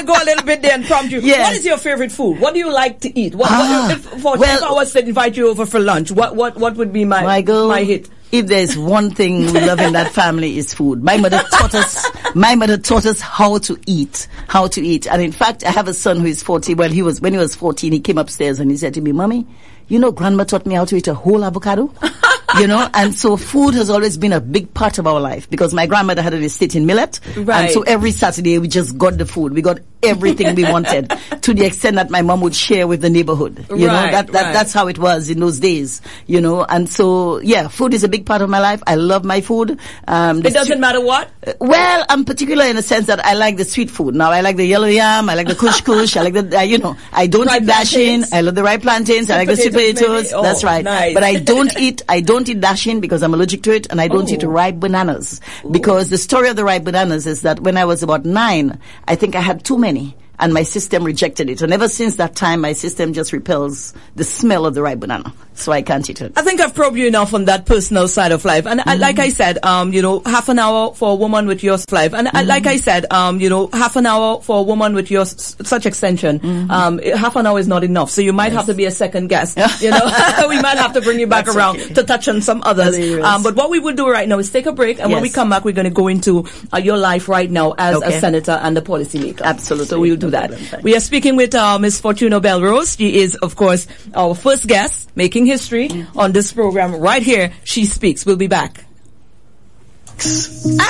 gonna 0.04 0.18
go 0.18 0.24
a 0.24 0.26
little 0.26 0.44
bit 0.44 0.62
there 0.62 0.72
and 0.72 0.84
prompt 0.84 1.12
you? 1.12 1.20
Yes. 1.20 1.48
What 1.48 1.56
is 1.56 1.64
your 1.64 1.78
favorite 1.78 2.12
food? 2.12 2.40
What 2.40 2.54
do 2.54 2.60
you 2.60 2.72
like 2.72 3.00
to 3.00 3.18
eat? 3.18 3.34
What, 3.34 3.48
ah, 3.50 3.86
what 3.88 3.98
if, 3.98 4.22
for 4.22 4.38
well, 4.38 4.64
I 4.64 4.72
was 4.72 4.92
to 4.92 5.06
invite 5.06 5.36
you 5.36 5.48
over 5.48 5.66
for 5.66 5.80
lunch, 5.80 6.10
what, 6.10 6.36
what, 6.36 6.56
what 6.56 6.76
would 6.76 6.92
be 6.92 7.04
my, 7.04 7.22
my, 7.22 7.42
my 7.42 7.84
hit? 7.84 8.08
if 8.32 8.46
there's 8.46 8.78
one 8.78 9.10
thing 9.10 9.46
we 9.46 9.60
love 9.60 9.80
in 9.80 9.92
that 9.92 10.12
family 10.12 10.56
is 10.56 10.72
food. 10.72 11.02
My 11.02 11.16
mother 11.16 11.42
taught 11.50 11.74
us, 11.74 12.06
my 12.34 12.54
mother 12.54 12.78
taught 12.78 13.06
us 13.06 13.20
how 13.20 13.58
to 13.58 13.78
eat, 13.86 14.28
how 14.46 14.68
to 14.68 14.86
eat. 14.86 15.08
And 15.08 15.20
in 15.20 15.32
fact, 15.32 15.64
I 15.64 15.70
have 15.70 15.88
a 15.88 15.94
son 15.94 16.20
who 16.20 16.26
is 16.26 16.42
40. 16.42 16.74
Well, 16.74 16.90
he 16.90 17.02
was, 17.02 17.20
when 17.20 17.32
he 17.32 17.38
was 17.38 17.54
14, 17.56 17.92
he 17.92 18.00
came 18.00 18.18
upstairs 18.18 18.60
and 18.60 18.70
he 18.70 18.76
said 18.76 18.94
to 18.94 19.00
me, 19.00 19.12
mommy, 19.12 19.46
you 19.88 19.98
know, 19.98 20.12
grandma 20.12 20.44
taught 20.44 20.64
me 20.66 20.76
how 20.76 20.84
to 20.84 20.96
eat 20.96 21.08
a 21.08 21.14
whole 21.14 21.44
avocado. 21.44 21.92
you 22.58 22.66
know, 22.66 22.88
and 22.94 23.14
so 23.14 23.36
food 23.36 23.74
has 23.74 23.90
always 23.90 24.16
been 24.16 24.32
a 24.32 24.40
big 24.40 24.72
part 24.74 24.98
of 24.98 25.06
our 25.06 25.20
life 25.20 25.50
because 25.50 25.74
my 25.74 25.86
grandmother 25.86 26.22
had 26.22 26.34
an 26.34 26.42
estate 26.42 26.76
in 26.76 26.86
Millet. 26.86 27.18
Right. 27.36 27.64
And 27.64 27.70
so 27.72 27.82
every 27.82 28.12
Saturday 28.12 28.58
we 28.58 28.68
just 28.68 28.96
got 28.96 29.18
the 29.18 29.26
food. 29.26 29.52
We 29.52 29.62
got 29.62 29.80
everything 30.02 30.54
we 30.54 30.64
wanted 30.64 31.12
to 31.42 31.54
the 31.54 31.64
extent 31.64 31.96
that 31.96 32.10
my 32.10 32.22
mom 32.22 32.40
would 32.40 32.54
share 32.54 32.86
with 32.86 33.00
the 33.00 33.10
neighborhood. 33.10 33.66
You 33.68 33.86
right, 33.86 34.06
know, 34.06 34.10
that, 34.10 34.26
that 34.28 34.42
right. 34.42 34.52
that's 34.52 34.72
how 34.72 34.88
it 34.88 34.98
was 34.98 35.30
in 35.30 35.40
those 35.40 35.58
days, 35.58 36.00
you 36.26 36.40
know, 36.40 36.64
and 36.64 36.88
so 36.88 37.38
yeah, 37.40 37.68
food 37.68 37.94
is 37.94 38.04
a 38.04 38.08
big 38.08 38.26
part 38.26 38.42
of 38.42 38.50
my 38.50 38.60
life. 38.60 38.82
I 38.86 38.94
love 38.94 39.24
my 39.24 39.40
food. 39.40 39.78
Um, 40.08 40.44
it 40.44 40.52
doesn't 40.52 40.80
matter 40.80 41.00
what? 41.00 41.30
Well, 41.60 42.04
I'm 42.08 42.24
particular 42.24 42.64
in 42.64 42.76
the 42.76 42.82
sense 42.82 43.06
that 43.06 43.24
I 43.24 43.34
like 43.34 43.56
the 43.56 43.64
sweet 43.64 43.90
food. 43.90 44.14
Now 44.14 44.30
I 44.30 44.40
like 44.40 44.56
the 44.56 44.66
yellow 44.66 44.86
yam, 44.86 45.28
I 45.28 45.34
like 45.34 45.48
the 45.48 45.54
kush 45.60 45.80
kush, 45.82 46.16
I 46.16 46.22
like 46.22 46.34
the, 46.34 46.58
uh, 46.58 46.62
you 46.62 46.78
know, 46.78 46.96
I 47.12 47.26
don't 47.26 47.50
eat 47.50 47.64
dasheen. 47.64 48.26
I 48.32 48.40
love 48.40 48.54
the 48.54 48.62
ripe 48.62 48.82
plantains, 48.82 49.30
I 49.30 49.36
like 49.36 49.48
the 49.48 49.56
sweet 49.56 49.72
potatoes. 49.72 50.32
Oh, 50.32 50.42
that's 50.42 50.64
right. 50.64 50.84
Nice. 50.84 51.14
But 51.14 51.24
I 51.24 51.36
don't 51.36 51.76
eat, 51.78 52.02
I 52.08 52.20
don't 52.20 52.48
eat 52.48 52.60
dasheen 52.60 53.00
because 53.00 53.22
I'm 53.22 53.34
allergic 53.34 53.62
to 53.64 53.74
it 53.74 53.86
and 53.90 54.00
I 54.00 54.08
don't 54.08 54.30
eat 54.30 54.42
ripe 54.42 54.76
bananas 54.76 55.40
Ooh. 55.64 55.70
because 55.70 56.10
the 56.10 56.18
story 56.18 56.48
of 56.48 56.56
the 56.56 56.64
ripe 56.64 56.84
bananas 56.84 57.26
is 57.26 57.42
that 57.42 57.60
when 57.60 57.76
I 57.76 57.84
was 57.84 58.02
about 58.02 58.24
nine, 58.24 58.78
I 59.06 59.16
think 59.16 59.34
I 59.34 59.40
had 59.40 59.64
too 59.64 59.78
many 59.78 59.89
many 59.92 60.19
and 60.40 60.52
my 60.54 60.62
system 60.62 61.04
rejected 61.04 61.48
it. 61.50 61.62
And 61.62 61.72
ever 61.72 61.88
since 61.88 62.16
that 62.16 62.34
time, 62.34 62.62
my 62.62 62.72
system 62.72 63.12
just 63.12 63.32
repels 63.32 63.92
the 64.16 64.24
smell 64.24 64.66
of 64.66 64.74
the 64.74 64.82
ripe 64.82 65.00
banana. 65.00 65.32
So 65.54 65.72
I 65.72 65.82
can't 65.82 66.08
eat 66.08 66.22
it. 66.22 66.32
I 66.36 66.42
think 66.42 66.60
I've 66.60 66.74
probed 66.74 66.96
you 66.96 67.06
enough 67.06 67.34
on 67.34 67.44
that 67.44 67.66
personal 67.66 68.08
side 68.08 68.32
of 68.32 68.44
life. 68.46 68.66
And 68.66 68.80
mm-hmm. 68.80 68.88
I, 68.88 68.94
like 68.94 69.18
I 69.18 69.28
said, 69.28 69.62
um, 69.62 69.92
you 69.92 70.00
know, 70.00 70.20
half 70.24 70.48
an 70.48 70.58
hour 70.58 70.94
for 70.94 71.10
a 71.10 71.14
woman 71.14 71.46
with 71.46 71.62
your 71.62 71.76
life. 71.90 72.14
And 72.14 72.28
mm-hmm. 72.28 72.36
I, 72.36 72.42
like 72.44 72.66
I 72.66 72.78
said, 72.78 73.12
um, 73.12 73.40
you 73.40 73.50
know, 73.50 73.68
half 73.72 73.96
an 73.96 74.06
hour 74.06 74.40
for 74.40 74.60
a 74.60 74.62
woman 74.62 74.94
with 74.94 75.10
your 75.10 75.22
s- 75.22 75.56
such 75.62 75.84
extension, 75.84 76.40
mm-hmm. 76.40 76.70
um, 76.70 76.98
half 76.98 77.36
an 77.36 77.46
hour 77.46 77.58
is 77.58 77.68
not 77.68 77.84
enough. 77.84 78.10
So 78.10 78.22
you 78.22 78.32
might 78.32 78.52
yes. 78.52 78.54
have 78.54 78.66
to 78.66 78.74
be 78.74 78.86
a 78.86 78.90
second 78.90 79.26
guest. 79.28 79.58
you 79.82 79.90
know, 79.90 80.00
we 80.48 80.60
might 80.62 80.78
have 80.78 80.94
to 80.94 81.02
bring 81.02 81.20
you 81.20 81.26
back 81.26 81.44
That's 81.44 81.56
around 81.56 81.80
okay. 81.80 81.94
to 81.94 82.02
touch 82.04 82.28
on 82.28 82.40
some 82.40 82.62
others. 82.64 82.98
Um, 83.20 83.42
but 83.42 83.54
what 83.54 83.68
we 83.68 83.80
will 83.80 83.94
do 83.94 84.08
right 84.08 84.28
now 84.28 84.38
is 84.38 84.50
take 84.50 84.66
a 84.66 84.72
break. 84.72 84.98
And 84.98 85.10
yes. 85.10 85.16
when 85.16 85.22
we 85.22 85.28
come 85.28 85.50
back, 85.50 85.64
we're 85.66 85.74
going 85.74 85.84
to 85.84 85.90
go 85.90 86.08
into 86.08 86.46
uh, 86.72 86.78
your 86.78 86.96
life 86.96 87.28
right 87.28 87.50
now 87.50 87.74
as 87.76 87.96
okay. 87.96 88.16
a 88.16 88.20
senator 88.20 88.52
and 88.52 88.78
a 88.78 88.80
policymaker. 88.80 89.42
Absolutely. 89.42 89.88
So 89.88 90.00
we'll 90.00 90.16
do 90.16 90.29
that. 90.30 90.82
We 90.82 90.96
are 90.96 91.00
speaking 91.00 91.36
with 91.36 91.54
uh, 91.54 91.78
Ms. 91.78 92.00
Fortuna 92.00 92.40
Belrose. 92.40 92.96
She 92.96 93.18
is, 93.18 93.36
of 93.36 93.56
course, 93.56 93.86
our 94.14 94.34
first 94.34 94.66
guest 94.66 95.10
making 95.16 95.46
history 95.46 95.88
mm-hmm. 95.88 96.18
on 96.18 96.32
this 96.32 96.52
program 96.52 96.94
right 96.94 97.22
here. 97.22 97.52
She 97.64 97.84
speaks. 97.84 98.24
We'll 98.24 98.36
be 98.36 98.48
back. 98.48 98.84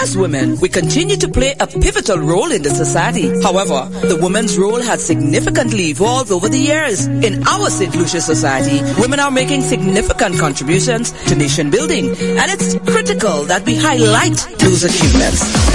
As 0.03 0.17
women, 0.17 0.59
we 0.59 0.69
continue 0.69 1.17
to 1.17 1.29
play 1.29 1.55
a 1.61 1.67
pivotal 1.67 2.19
role 2.19 2.51
in 2.51 2.63
the 2.63 2.71
society. 2.71 3.29
However, 3.43 3.89
the 4.09 4.19
woman's 4.21 4.59
role 4.59 4.83
has 4.83 5.07
significantly 5.07 5.91
evolved 5.91 6.33
over 6.33 6.49
the 6.49 6.59
years. 6.59 7.07
In 7.07 7.47
our 7.47 7.71
St. 7.71 7.95
Lucia 7.95 8.21
society, 8.21 8.83
women 9.01 9.21
are 9.21 9.31
making 9.31 9.63
significant 9.63 10.37
contributions 10.37 11.13
to 11.27 11.37
nation 11.37 11.71
building, 11.71 12.09
and 12.09 12.51
it's 12.51 12.75
critical 12.91 13.45
that 13.45 13.65
we 13.65 13.77
highlight 13.77 14.35
those 14.59 14.83
achievements. 14.83 15.70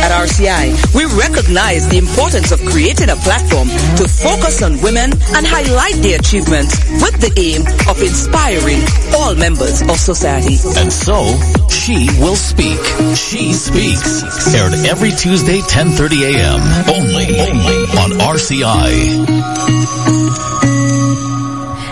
At 0.00 0.12
RCI, 0.12 0.94
we 0.94 1.04
recognize 1.18 1.88
the 1.88 1.98
importance 1.98 2.52
of 2.52 2.60
creating 2.64 3.10
a 3.10 3.16
platform 3.16 3.68
to 3.68 4.06
focus 4.08 4.62
on 4.62 4.80
women 4.80 5.12
and 5.12 5.46
highlight 5.46 5.96
their 6.02 6.18
achievements 6.18 6.78
with 7.02 7.20
the 7.20 7.32
aim 7.36 7.62
of 7.88 8.00
inspiring 8.02 8.80
all 9.14 9.34
members 9.34 9.82
of 9.82 9.98
society. 9.98 10.56
And 10.78 10.92
so, 10.92 11.36
she 11.68 12.08
will 12.20 12.36
speak. 12.36 12.78
She 13.16 13.52
speaks. 13.52 14.22
Aired 14.54 14.74
every 14.86 15.10
Tuesday, 15.12 15.60
10.30 15.60 16.34
a.m. 16.34 16.60
Only, 16.88 17.40
only 17.40 17.84
on 17.98 18.10
RCI. 18.34 20.57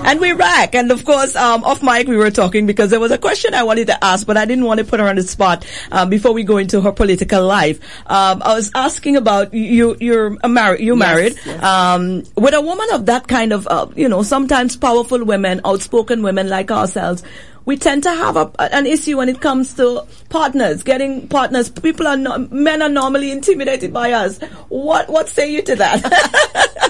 And 0.06 0.20
we're 0.20 0.36
back. 0.36 0.76
And 0.76 0.92
of 0.92 1.04
course, 1.04 1.34
um, 1.34 1.64
off 1.64 1.82
mic, 1.82 2.06
we 2.06 2.16
were 2.16 2.30
talking 2.30 2.64
because 2.64 2.90
there 2.90 3.00
was 3.00 3.10
a 3.10 3.18
question 3.18 3.54
I 3.54 3.64
wanted 3.64 3.88
to 3.88 4.04
ask, 4.04 4.25
but 4.25 4.36
I 4.36 4.44
didn't 4.44 4.64
want 4.64 4.78
to 4.78 4.84
put 4.84 5.00
her 5.00 5.08
on 5.08 5.16
the 5.16 5.25
spot 5.25 5.66
um, 5.90 6.08
before 6.10 6.32
we 6.32 6.44
go 6.44 6.58
into 6.58 6.80
her 6.80 6.92
political 6.92 7.44
life. 7.44 7.80
Um, 8.06 8.40
I 8.44 8.54
was 8.54 8.70
asking 8.72 9.16
about 9.16 9.52
you. 9.52 9.96
You're 9.98 10.36
married. 10.46 10.84
You're 10.84 10.96
yes, 10.96 11.08
married. 11.08 11.38
Yes. 11.44 11.60
Um, 11.60 12.22
with 12.36 12.54
a 12.54 12.60
woman 12.60 12.86
of 12.92 13.06
that 13.06 13.26
kind 13.26 13.52
of, 13.52 13.66
uh, 13.66 13.88
you 13.96 14.08
know, 14.08 14.22
sometimes 14.22 14.76
powerful 14.76 15.25
women, 15.25 15.60
outspoken 15.64 16.22
women 16.22 16.48
like 16.48 16.70
ourselves 16.70 17.25
we 17.66 17.76
tend 17.76 18.04
to 18.04 18.10
have 18.10 18.36
a, 18.36 18.52
an 18.72 18.86
issue 18.86 19.16
when 19.16 19.28
it 19.28 19.40
comes 19.40 19.75
to 19.75 20.06
partners, 20.28 20.84
getting 20.84 21.26
partners. 21.26 21.68
People 21.68 22.06
are 22.06 22.16
not, 22.16 22.52
men 22.52 22.80
are 22.80 22.88
normally 22.88 23.32
intimidated 23.32 23.92
by 23.92 24.12
us. 24.12 24.40
What, 24.68 25.08
what 25.08 25.28
say 25.28 25.50
you 25.50 25.62
to 25.62 25.75
that? 25.75 26.82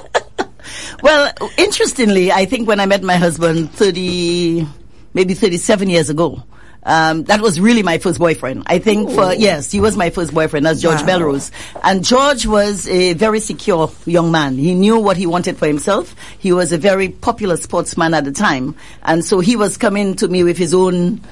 well, 1.03 1.33
interestingly, 1.57 2.33
I 2.33 2.45
think 2.47 2.69
when 2.69 2.81
I 2.81 2.87
met 2.87 3.03
my 3.03 3.17
husband 3.17 3.73
30, 3.73 4.67
maybe 5.15 5.35
37 5.35 5.91
years 5.91 6.11
ago, 6.11 6.43
um, 6.87 7.25
that 7.25 7.41
was 7.41 7.59
really 7.59 7.83
my 7.83 7.99
first 7.99 8.21
boyfriend. 8.21 8.63
I 8.67 8.79
think 8.79 9.11
Ooh. 9.11 9.15
for, 9.15 9.35
yes, 9.35 9.73
he 9.73 9.81
was 9.81 9.97
my 9.97 10.11
first 10.11 10.33
boyfriend. 10.33 10.65
That's 10.65 10.81
George 10.81 11.01
wow. 11.01 11.19
Belrose. 11.19 11.51
And 11.83 12.05
George 12.05 12.47
was 12.47 12.87
a 12.87 13.15
very 13.15 13.41
secure 13.41 13.91
young 14.05 14.31
man. 14.31 14.57
He 14.57 14.73
knew 14.73 14.99
what 14.99 15.17
he 15.17 15.27
wanted 15.27 15.57
for 15.57 15.67
himself. 15.67 16.15
He 16.39 16.53
was 16.53 16.73
a 16.73 16.79
very 16.79 17.09
popular 17.09 17.57
sportsman 17.57 18.15
at 18.15 18.25
the 18.25 18.31
time. 18.31 18.77
And 19.03 19.25
so 19.25 19.41
he 19.41 19.57
was 19.57 19.77
coming 19.77 20.15
to 20.17 20.29
me 20.29 20.45
with 20.45 20.57
his 20.57 20.73
own 20.73 21.23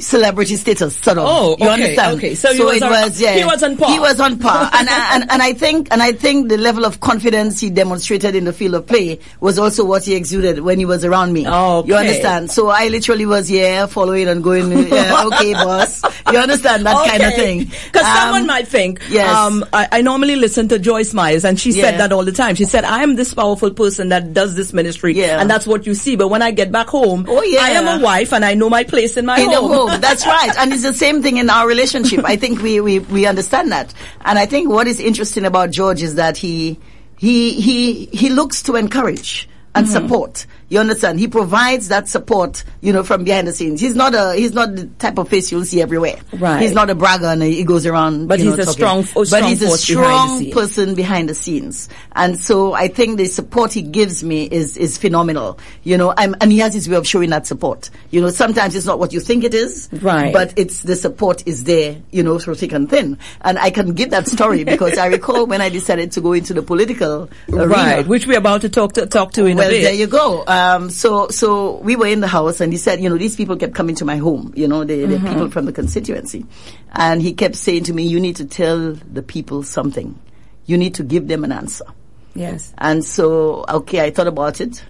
celebrity 0.00 0.56
status, 0.56 0.96
sort 0.96 1.18
of. 1.18 1.24
Oh, 1.26 1.52
okay, 1.52 1.64
you 1.64 1.70
understand? 1.70 2.16
Okay, 2.16 2.34
so, 2.34 2.52
so 2.52 2.66
was 2.66 2.76
it 2.76 2.82
on, 2.82 2.90
was 2.90 3.20
yeah, 3.20 3.34
he 3.34 3.44
was 3.44 3.62
on 3.62 3.76
par. 3.76 3.90
He 3.90 3.98
was 3.98 4.20
on 4.20 4.38
par, 4.38 4.70
and, 4.74 4.88
and 4.88 5.30
and 5.30 5.42
I 5.42 5.52
think 5.52 5.88
and 5.90 6.02
I 6.02 6.12
think 6.12 6.48
the 6.48 6.56
level 6.56 6.84
of 6.84 7.00
confidence 7.00 7.60
he 7.60 7.70
demonstrated 7.70 8.34
in 8.34 8.44
the 8.44 8.52
field 8.52 8.74
of 8.74 8.86
play 8.86 9.18
was 9.40 9.58
also 9.58 9.84
what 9.84 10.04
he 10.04 10.14
exuded 10.14 10.60
when 10.60 10.78
he 10.78 10.84
was 10.84 11.04
around 11.04 11.32
me. 11.32 11.46
Oh, 11.46 11.78
okay. 11.78 11.88
you 11.88 11.94
understand? 11.94 12.50
So 12.50 12.68
I 12.68 12.88
literally 12.88 13.26
was 13.26 13.50
yeah, 13.50 13.86
following 13.86 14.28
and 14.28 14.42
going, 14.42 14.70
yeah, 14.88 15.24
okay, 15.26 15.52
boss. 15.52 16.02
You 16.30 16.38
understand 16.38 16.86
that 16.86 16.96
okay. 17.00 17.10
kind 17.10 17.22
of 17.22 17.34
thing? 17.34 17.64
Because 17.64 18.06
um, 18.06 18.16
someone 18.16 18.46
might 18.46 18.68
think, 18.68 19.00
yes. 19.10 19.28
Um, 19.36 19.64
I, 19.72 19.88
I, 19.92 20.02
normally 20.02 20.36
listen 20.36 20.68
to 20.68 20.78
Joyce 20.78 21.12
Myers, 21.12 21.44
and 21.44 21.58
she 21.58 21.70
yeah. 21.70 21.82
said 21.82 22.00
that 22.00 22.12
all 22.12 22.24
the 22.24 22.32
time. 22.32 22.54
She 22.54 22.64
said, 22.64 22.84
"I 22.84 23.02
am 23.02 23.16
this 23.16 23.34
powerful 23.34 23.70
person 23.70 24.08
that 24.08 24.32
does 24.32 24.54
this 24.54 24.72
ministry, 24.72 25.14
yeah. 25.14 25.40
and 25.40 25.50
that's 25.50 25.66
what 25.66 25.86
you 25.86 25.94
see." 25.94 26.16
But 26.16 26.28
when 26.28 26.42
I 26.42 26.50
get 26.50 26.72
back 26.72 26.88
home, 26.88 27.26
oh 27.28 27.42
yeah, 27.42 27.60
I 27.60 27.70
am 27.70 28.00
a 28.00 28.02
wife, 28.02 28.32
and 28.32 28.44
I 28.44 28.54
know 28.54 28.70
my 28.70 28.84
place 28.84 29.16
in 29.16 29.26
my 29.26 29.38
in 29.38 29.50
home. 29.50 29.81
Home. 29.88 30.00
That's 30.00 30.26
right 30.26 30.56
and 30.56 30.72
it's 30.72 30.82
the 30.82 30.94
same 30.94 31.22
thing 31.22 31.36
in 31.36 31.50
our 31.50 31.66
relationship. 31.66 32.24
I 32.24 32.36
think 32.36 32.62
we, 32.62 32.80
we, 32.80 32.98
we 33.00 33.26
understand 33.26 33.72
that. 33.72 33.92
And 34.24 34.38
I 34.38 34.46
think 34.46 34.68
what 34.68 34.86
is 34.86 35.00
interesting 35.00 35.44
about 35.44 35.70
George 35.70 36.02
is 36.02 36.14
that 36.16 36.36
he, 36.36 36.78
he, 37.18 37.60
he, 37.60 38.06
he 38.06 38.30
looks 38.30 38.62
to 38.64 38.76
encourage 38.76 39.48
and 39.74 39.86
mm-hmm. 39.86 39.92
support. 39.92 40.46
You 40.72 40.78
understand? 40.78 41.20
He 41.20 41.28
provides 41.28 41.88
that 41.88 42.08
support, 42.08 42.64
you 42.80 42.94
know, 42.94 43.02
from 43.02 43.24
behind 43.24 43.46
the 43.46 43.52
scenes. 43.52 43.78
He's 43.78 43.94
not 43.94 44.14
a, 44.14 44.34
he's 44.34 44.54
not 44.54 44.74
the 44.74 44.86
type 44.98 45.18
of 45.18 45.28
face 45.28 45.52
you'll 45.52 45.66
see 45.66 45.82
everywhere. 45.82 46.16
Right. 46.32 46.62
He's 46.62 46.72
not 46.72 46.88
a 46.88 46.94
bragger 46.94 47.26
and 47.26 47.42
he 47.42 47.62
goes 47.64 47.84
around. 47.84 48.26
But 48.26 48.38
he's 48.38 48.56
know, 48.56 48.62
a 48.62 48.64
talking. 48.64 48.72
strong, 48.72 49.02
strong, 49.04 49.26
but 49.30 49.44
he's 49.50 49.60
a 49.60 49.76
strong 49.76 50.38
behind 50.38 50.52
person 50.54 50.94
behind 50.94 51.28
the 51.28 51.34
scenes. 51.34 51.90
And 52.12 52.38
so 52.38 52.72
I 52.72 52.88
think 52.88 53.18
the 53.18 53.26
support 53.26 53.74
he 53.74 53.82
gives 53.82 54.24
me 54.24 54.44
is, 54.44 54.78
is 54.78 54.96
phenomenal. 54.96 55.58
You 55.82 55.98
know, 55.98 56.14
I'm, 56.16 56.34
and 56.40 56.50
he 56.50 56.60
has 56.60 56.72
his 56.72 56.88
way 56.88 56.96
of 56.96 57.06
showing 57.06 57.28
that 57.28 57.46
support. 57.46 57.90
You 58.10 58.22
know, 58.22 58.30
sometimes 58.30 58.74
it's 58.74 58.86
not 58.86 58.98
what 58.98 59.12
you 59.12 59.20
think 59.20 59.44
it 59.44 59.52
is. 59.52 59.90
Right. 59.92 60.32
But 60.32 60.54
it's, 60.56 60.80
the 60.84 60.96
support 60.96 61.46
is 61.46 61.64
there, 61.64 62.00
you 62.12 62.22
know, 62.22 62.38
through 62.38 62.54
thick 62.54 62.72
and 62.72 62.88
thin. 62.88 63.18
And 63.42 63.58
I 63.58 63.72
can 63.72 63.92
give 63.92 64.08
that 64.12 64.26
story 64.26 64.64
because 64.72 64.96
I 64.96 65.08
recall 65.08 65.44
when 65.44 65.60
I 65.60 65.68
decided 65.68 66.12
to 66.12 66.22
go 66.22 66.32
into 66.32 66.54
the 66.54 66.62
political 66.62 67.28
arena. 67.50 67.66
Right. 67.66 68.06
Which 68.06 68.26
we're 68.26 68.38
about 68.38 68.62
to 68.62 68.70
talk 68.70 68.94
to, 68.94 69.04
talk 69.04 69.32
to 69.32 69.44
in 69.44 69.58
well, 69.58 69.66
a 69.66 69.70
bit. 69.70 69.82
Well, 69.82 69.92
there 69.92 70.00
you 70.00 70.06
go. 70.06 70.40
Uh, 70.44 70.61
Um, 70.62 70.90
so, 70.90 71.28
so 71.28 71.78
we 71.78 71.96
were 71.96 72.06
in 72.06 72.20
the 72.20 72.28
house 72.28 72.60
and 72.60 72.72
he 72.72 72.78
said, 72.78 73.00
you 73.00 73.08
know, 73.08 73.18
these 73.18 73.36
people 73.36 73.56
kept 73.56 73.74
coming 73.74 73.94
to 73.96 74.04
my 74.04 74.16
home, 74.16 74.52
you 74.56 74.68
know, 74.68 74.84
the, 74.84 75.02
mm-hmm. 75.02 75.26
people 75.26 75.50
from 75.50 75.66
the 75.66 75.72
constituency. 75.72 76.46
And 76.92 77.20
he 77.20 77.32
kept 77.32 77.56
saying 77.56 77.84
to 77.84 77.92
me, 77.92 78.06
you 78.06 78.20
need 78.20 78.36
to 78.36 78.44
tell 78.44 78.92
the 78.92 79.22
people 79.22 79.62
something. 79.62 80.18
You 80.66 80.76
need 80.76 80.94
to 80.94 81.02
give 81.02 81.26
them 81.28 81.44
an 81.44 81.52
answer. 81.52 81.86
Yes. 82.34 82.72
And 82.78 83.04
so, 83.04 83.64
okay, 83.68 84.02
I 84.02 84.10
thought 84.10 84.28
about 84.28 84.60
it 84.60 84.84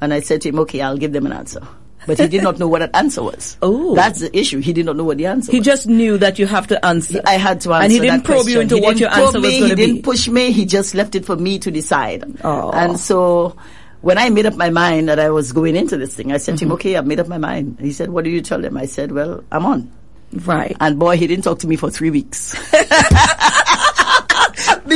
and 0.00 0.12
I 0.14 0.20
said 0.20 0.40
to 0.42 0.48
him, 0.48 0.58
okay, 0.60 0.80
I'll 0.80 0.96
give 0.96 1.12
them 1.12 1.26
an 1.26 1.32
answer. 1.32 1.66
But 2.06 2.18
he 2.18 2.26
did 2.26 2.42
not 2.42 2.58
know 2.58 2.66
what 2.66 2.80
that 2.80 2.96
answer 2.96 3.22
was. 3.22 3.56
Oh. 3.62 3.94
That's 3.94 4.20
the 4.20 4.36
issue. 4.36 4.58
He 4.58 4.72
did 4.72 4.86
not 4.86 4.96
know 4.96 5.04
what 5.04 5.18
the 5.18 5.26
answer 5.26 5.50
was. 5.50 5.52
he 5.52 5.58
was. 5.58 5.66
just 5.66 5.86
knew 5.86 6.18
that 6.18 6.38
you 6.38 6.46
have 6.46 6.66
to 6.68 6.84
answer. 6.84 7.20
I 7.24 7.34
had 7.34 7.60
to 7.60 7.72
answer 7.72 7.84
And 7.84 7.92
he 7.92 8.00
didn't 8.00 8.22
probe 8.22 8.38
question. 8.38 8.52
you 8.52 8.60
into 8.60 8.74
he 8.76 8.80
what 8.80 8.98
your 8.98 9.10
answer 9.10 9.38
me, 9.38 9.46
was 9.46 9.58
going 9.58 9.70
to 9.70 9.76
be. 9.76 9.82
He 9.82 9.92
didn't 9.92 10.02
push 10.02 10.26
me. 10.28 10.50
He 10.50 10.64
just 10.64 10.94
left 10.94 11.14
it 11.14 11.24
for 11.24 11.36
me 11.36 11.60
to 11.60 11.70
decide. 11.70 12.24
Oh. 12.42 12.70
And 12.72 12.98
so 12.98 13.56
when 14.02 14.18
I 14.18 14.28
made 14.30 14.46
up 14.46 14.54
my 14.54 14.70
mind 14.70 15.08
that 15.08 15.18
I 15.18 15.30
was 15.30 15.52
going 15.52 15.76
into 15.76 15.96
this 15.96 16.14
thing, 16.14 16.32
I 16.32 16.36
said 16.36 16.56
mm-hmm. 16.56 16.58
to 16.58 16.64
him, 16.64 16.68
mm-hmm. 16.68 16.74
okay, 16.74 16.96
I've 16.96 17.06
made 17.06 17.20
up 17.20 17.28
my 17.28 17.38
mind. 17.38 17.78
he 17.80 17.92
said, 17.92 18.10
what 18.10 18.24
do 18.24 18.30
you 18.30 18.42
tell 18.42 18.60
them? 18.60 18.76
I 18.76 18.86
said, 18.86 19.12
well, 19.12 19.42
I'm 19.50 19.64
on. 19.64 19.90
Right. 20.32 20.76
And 20.80 20.98
boy, 20.98 21.16
he 21.16 21.26
didn't 21.26 21.44
talk 21.44 21.60
to 21.60 21.66
me 21.66 21.76
for 21.76 21.90
three 21.90 22.10
weeks. 22.10 22.54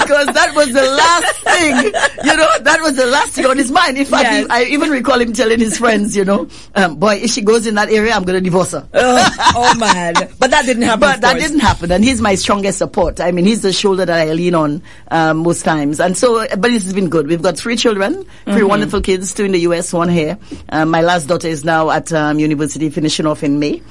because 0.00 0.26
that 0.26 0.54
was 0.54 0.72
the 0.72 0.82
last 0.82 1.36
thing, 1.40 1.76
you 2.24 2.36
know, 2.36 2.58
that 2.60 2.80
was 2.80 2.96
the 2.96 3.06
last 3.06 3.32
thing 3.32 3.46
on 3.46 3.56
his 3.56 3.70
mind. 3.70 3.98
In 3.98 4.04
fact, 4.04 4.24
yes. 4.24 4.46
I 4.50 4.64
even 4.64 4.90
recall 4.90 5.20
him 5.20 5.32
telling 5.32 5.58
his 5.58 5.78
friends, 5.78 6.16
you 6.16 6.24
know, 6.24 6.48
um, 6.74 6.96
boy, 6.96 7.16
if 7.16 7.30
she 7.30 7.42
goes 7.42 7.66
in 7.66 7.74
that 7.76 7.90
area, 7.90 8.12
I'm 8.12 8.24
going 8.24 8.36
to 8.36 8.40
divorce 8.40 8.72
her. 8.72 8.88
Oh, 8.92 9.36
oh, 9.56 9.78
man. 9.78 10.14
But 10.38 10.50
that 10.50 10.66
didn't 10.66 10.82
happen. 10.82 11.00
But 11.00 11.20
that 11.20 11.38
didn't 11.38 11.60
happen. 11.60 11.92
And 11.92 12.04
he's 12.04 12.20
my 12.20 12.34
strongest 12.34 12.78
support. 12.78 13.20
I 13.20 13.30
mean, 13.32 13.44
he's 13.44 13.62
the 13.62 13.72
shoulder 13.72 14.04
that 14.04 14.28
I 14.28 14.32
lean 14.32 14.54
on, 14.54 14.82
um, 15.10 15.38
most 15.38 15.64
times. 15.64 16.00
And 16.00 16.16
so, 16.16 16.46
but 16.56 16.70
it's 16.70 16.92
been 16.92 17.08
good. 17.08 17.26
We've 17.26 17.42
got 17.42 17.56
three 17.56 17.76
children, 17.76 18.24
3 18.44 18.54
mm-hmm. 18.54 18.66
wonderful 18.68 19.00
kids, 19.00 19.34
two 19.34 19.44
in 19.44 19.52
the 19.52 19.60
US, 19.60 19.92
one 19.92 20.08
here. 20.08 20.38
Um, 20.68 20.90
my 20.90 21.00
last 21.00 21.26
daughter 21.26 21.48
is 21.48 21.64
now 21.64 21.90
at, 21.90 22.12
um, 22.12 22.38
university 22.38 22.90
finishing 22.90 23.26
off 23.26 23.42
in 23.42 23.58
May. 23.58 23.82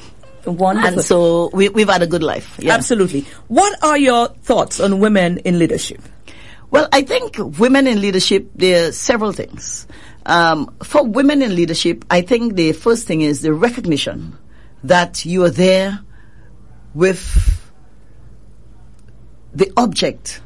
Wonderful. 0.45 0.93
And 0.93 1.01
so 1.01 1.49
we, 1.53 1.65
have 1.65 1.89
had 1.89 2.01
a 2.01 2.07
good 2.07 2.23
life. 2.23 2.57
Yeah. 2.59 2.73
Absolutely. 2.73 3.25
What 3.47 3.83
are 3.83 3.97
your 3.97 4.27
thoughts 4.27 4.79
on 4.79 4.99
women 4.99 5.39
in 5.39 5.59
leadership? 5.59 6.01
Well, 6.71 6.87
I 6.91 7.03
think 7.03 7.37
women 7.59 7.87
in 7.87 8.01
leadership, 8.01 8.49
there 8.55 8.89
are 8.89 8.91
several 8.91 9.31
things. 9.31 9.87
Um, 10.25 10.75
for 10.83 11.05
women 11.05 11.41
in 11.41 11.55
leadership, 11.55 12.03
I 12.09 12.21
think 12.21 12.55
the 12.55 12.73
first 12.73 13.07
thing 13.07 13.21
is 13.21 13.41
the 13.41 13.53
recognition 13.53 14.37
that 14.83 15.25
you 15.25 15.43
are 15.43 15.49
there 15.49 15.99
with 16.93 17.61
the 19.53 19.71
object 19.77 20.41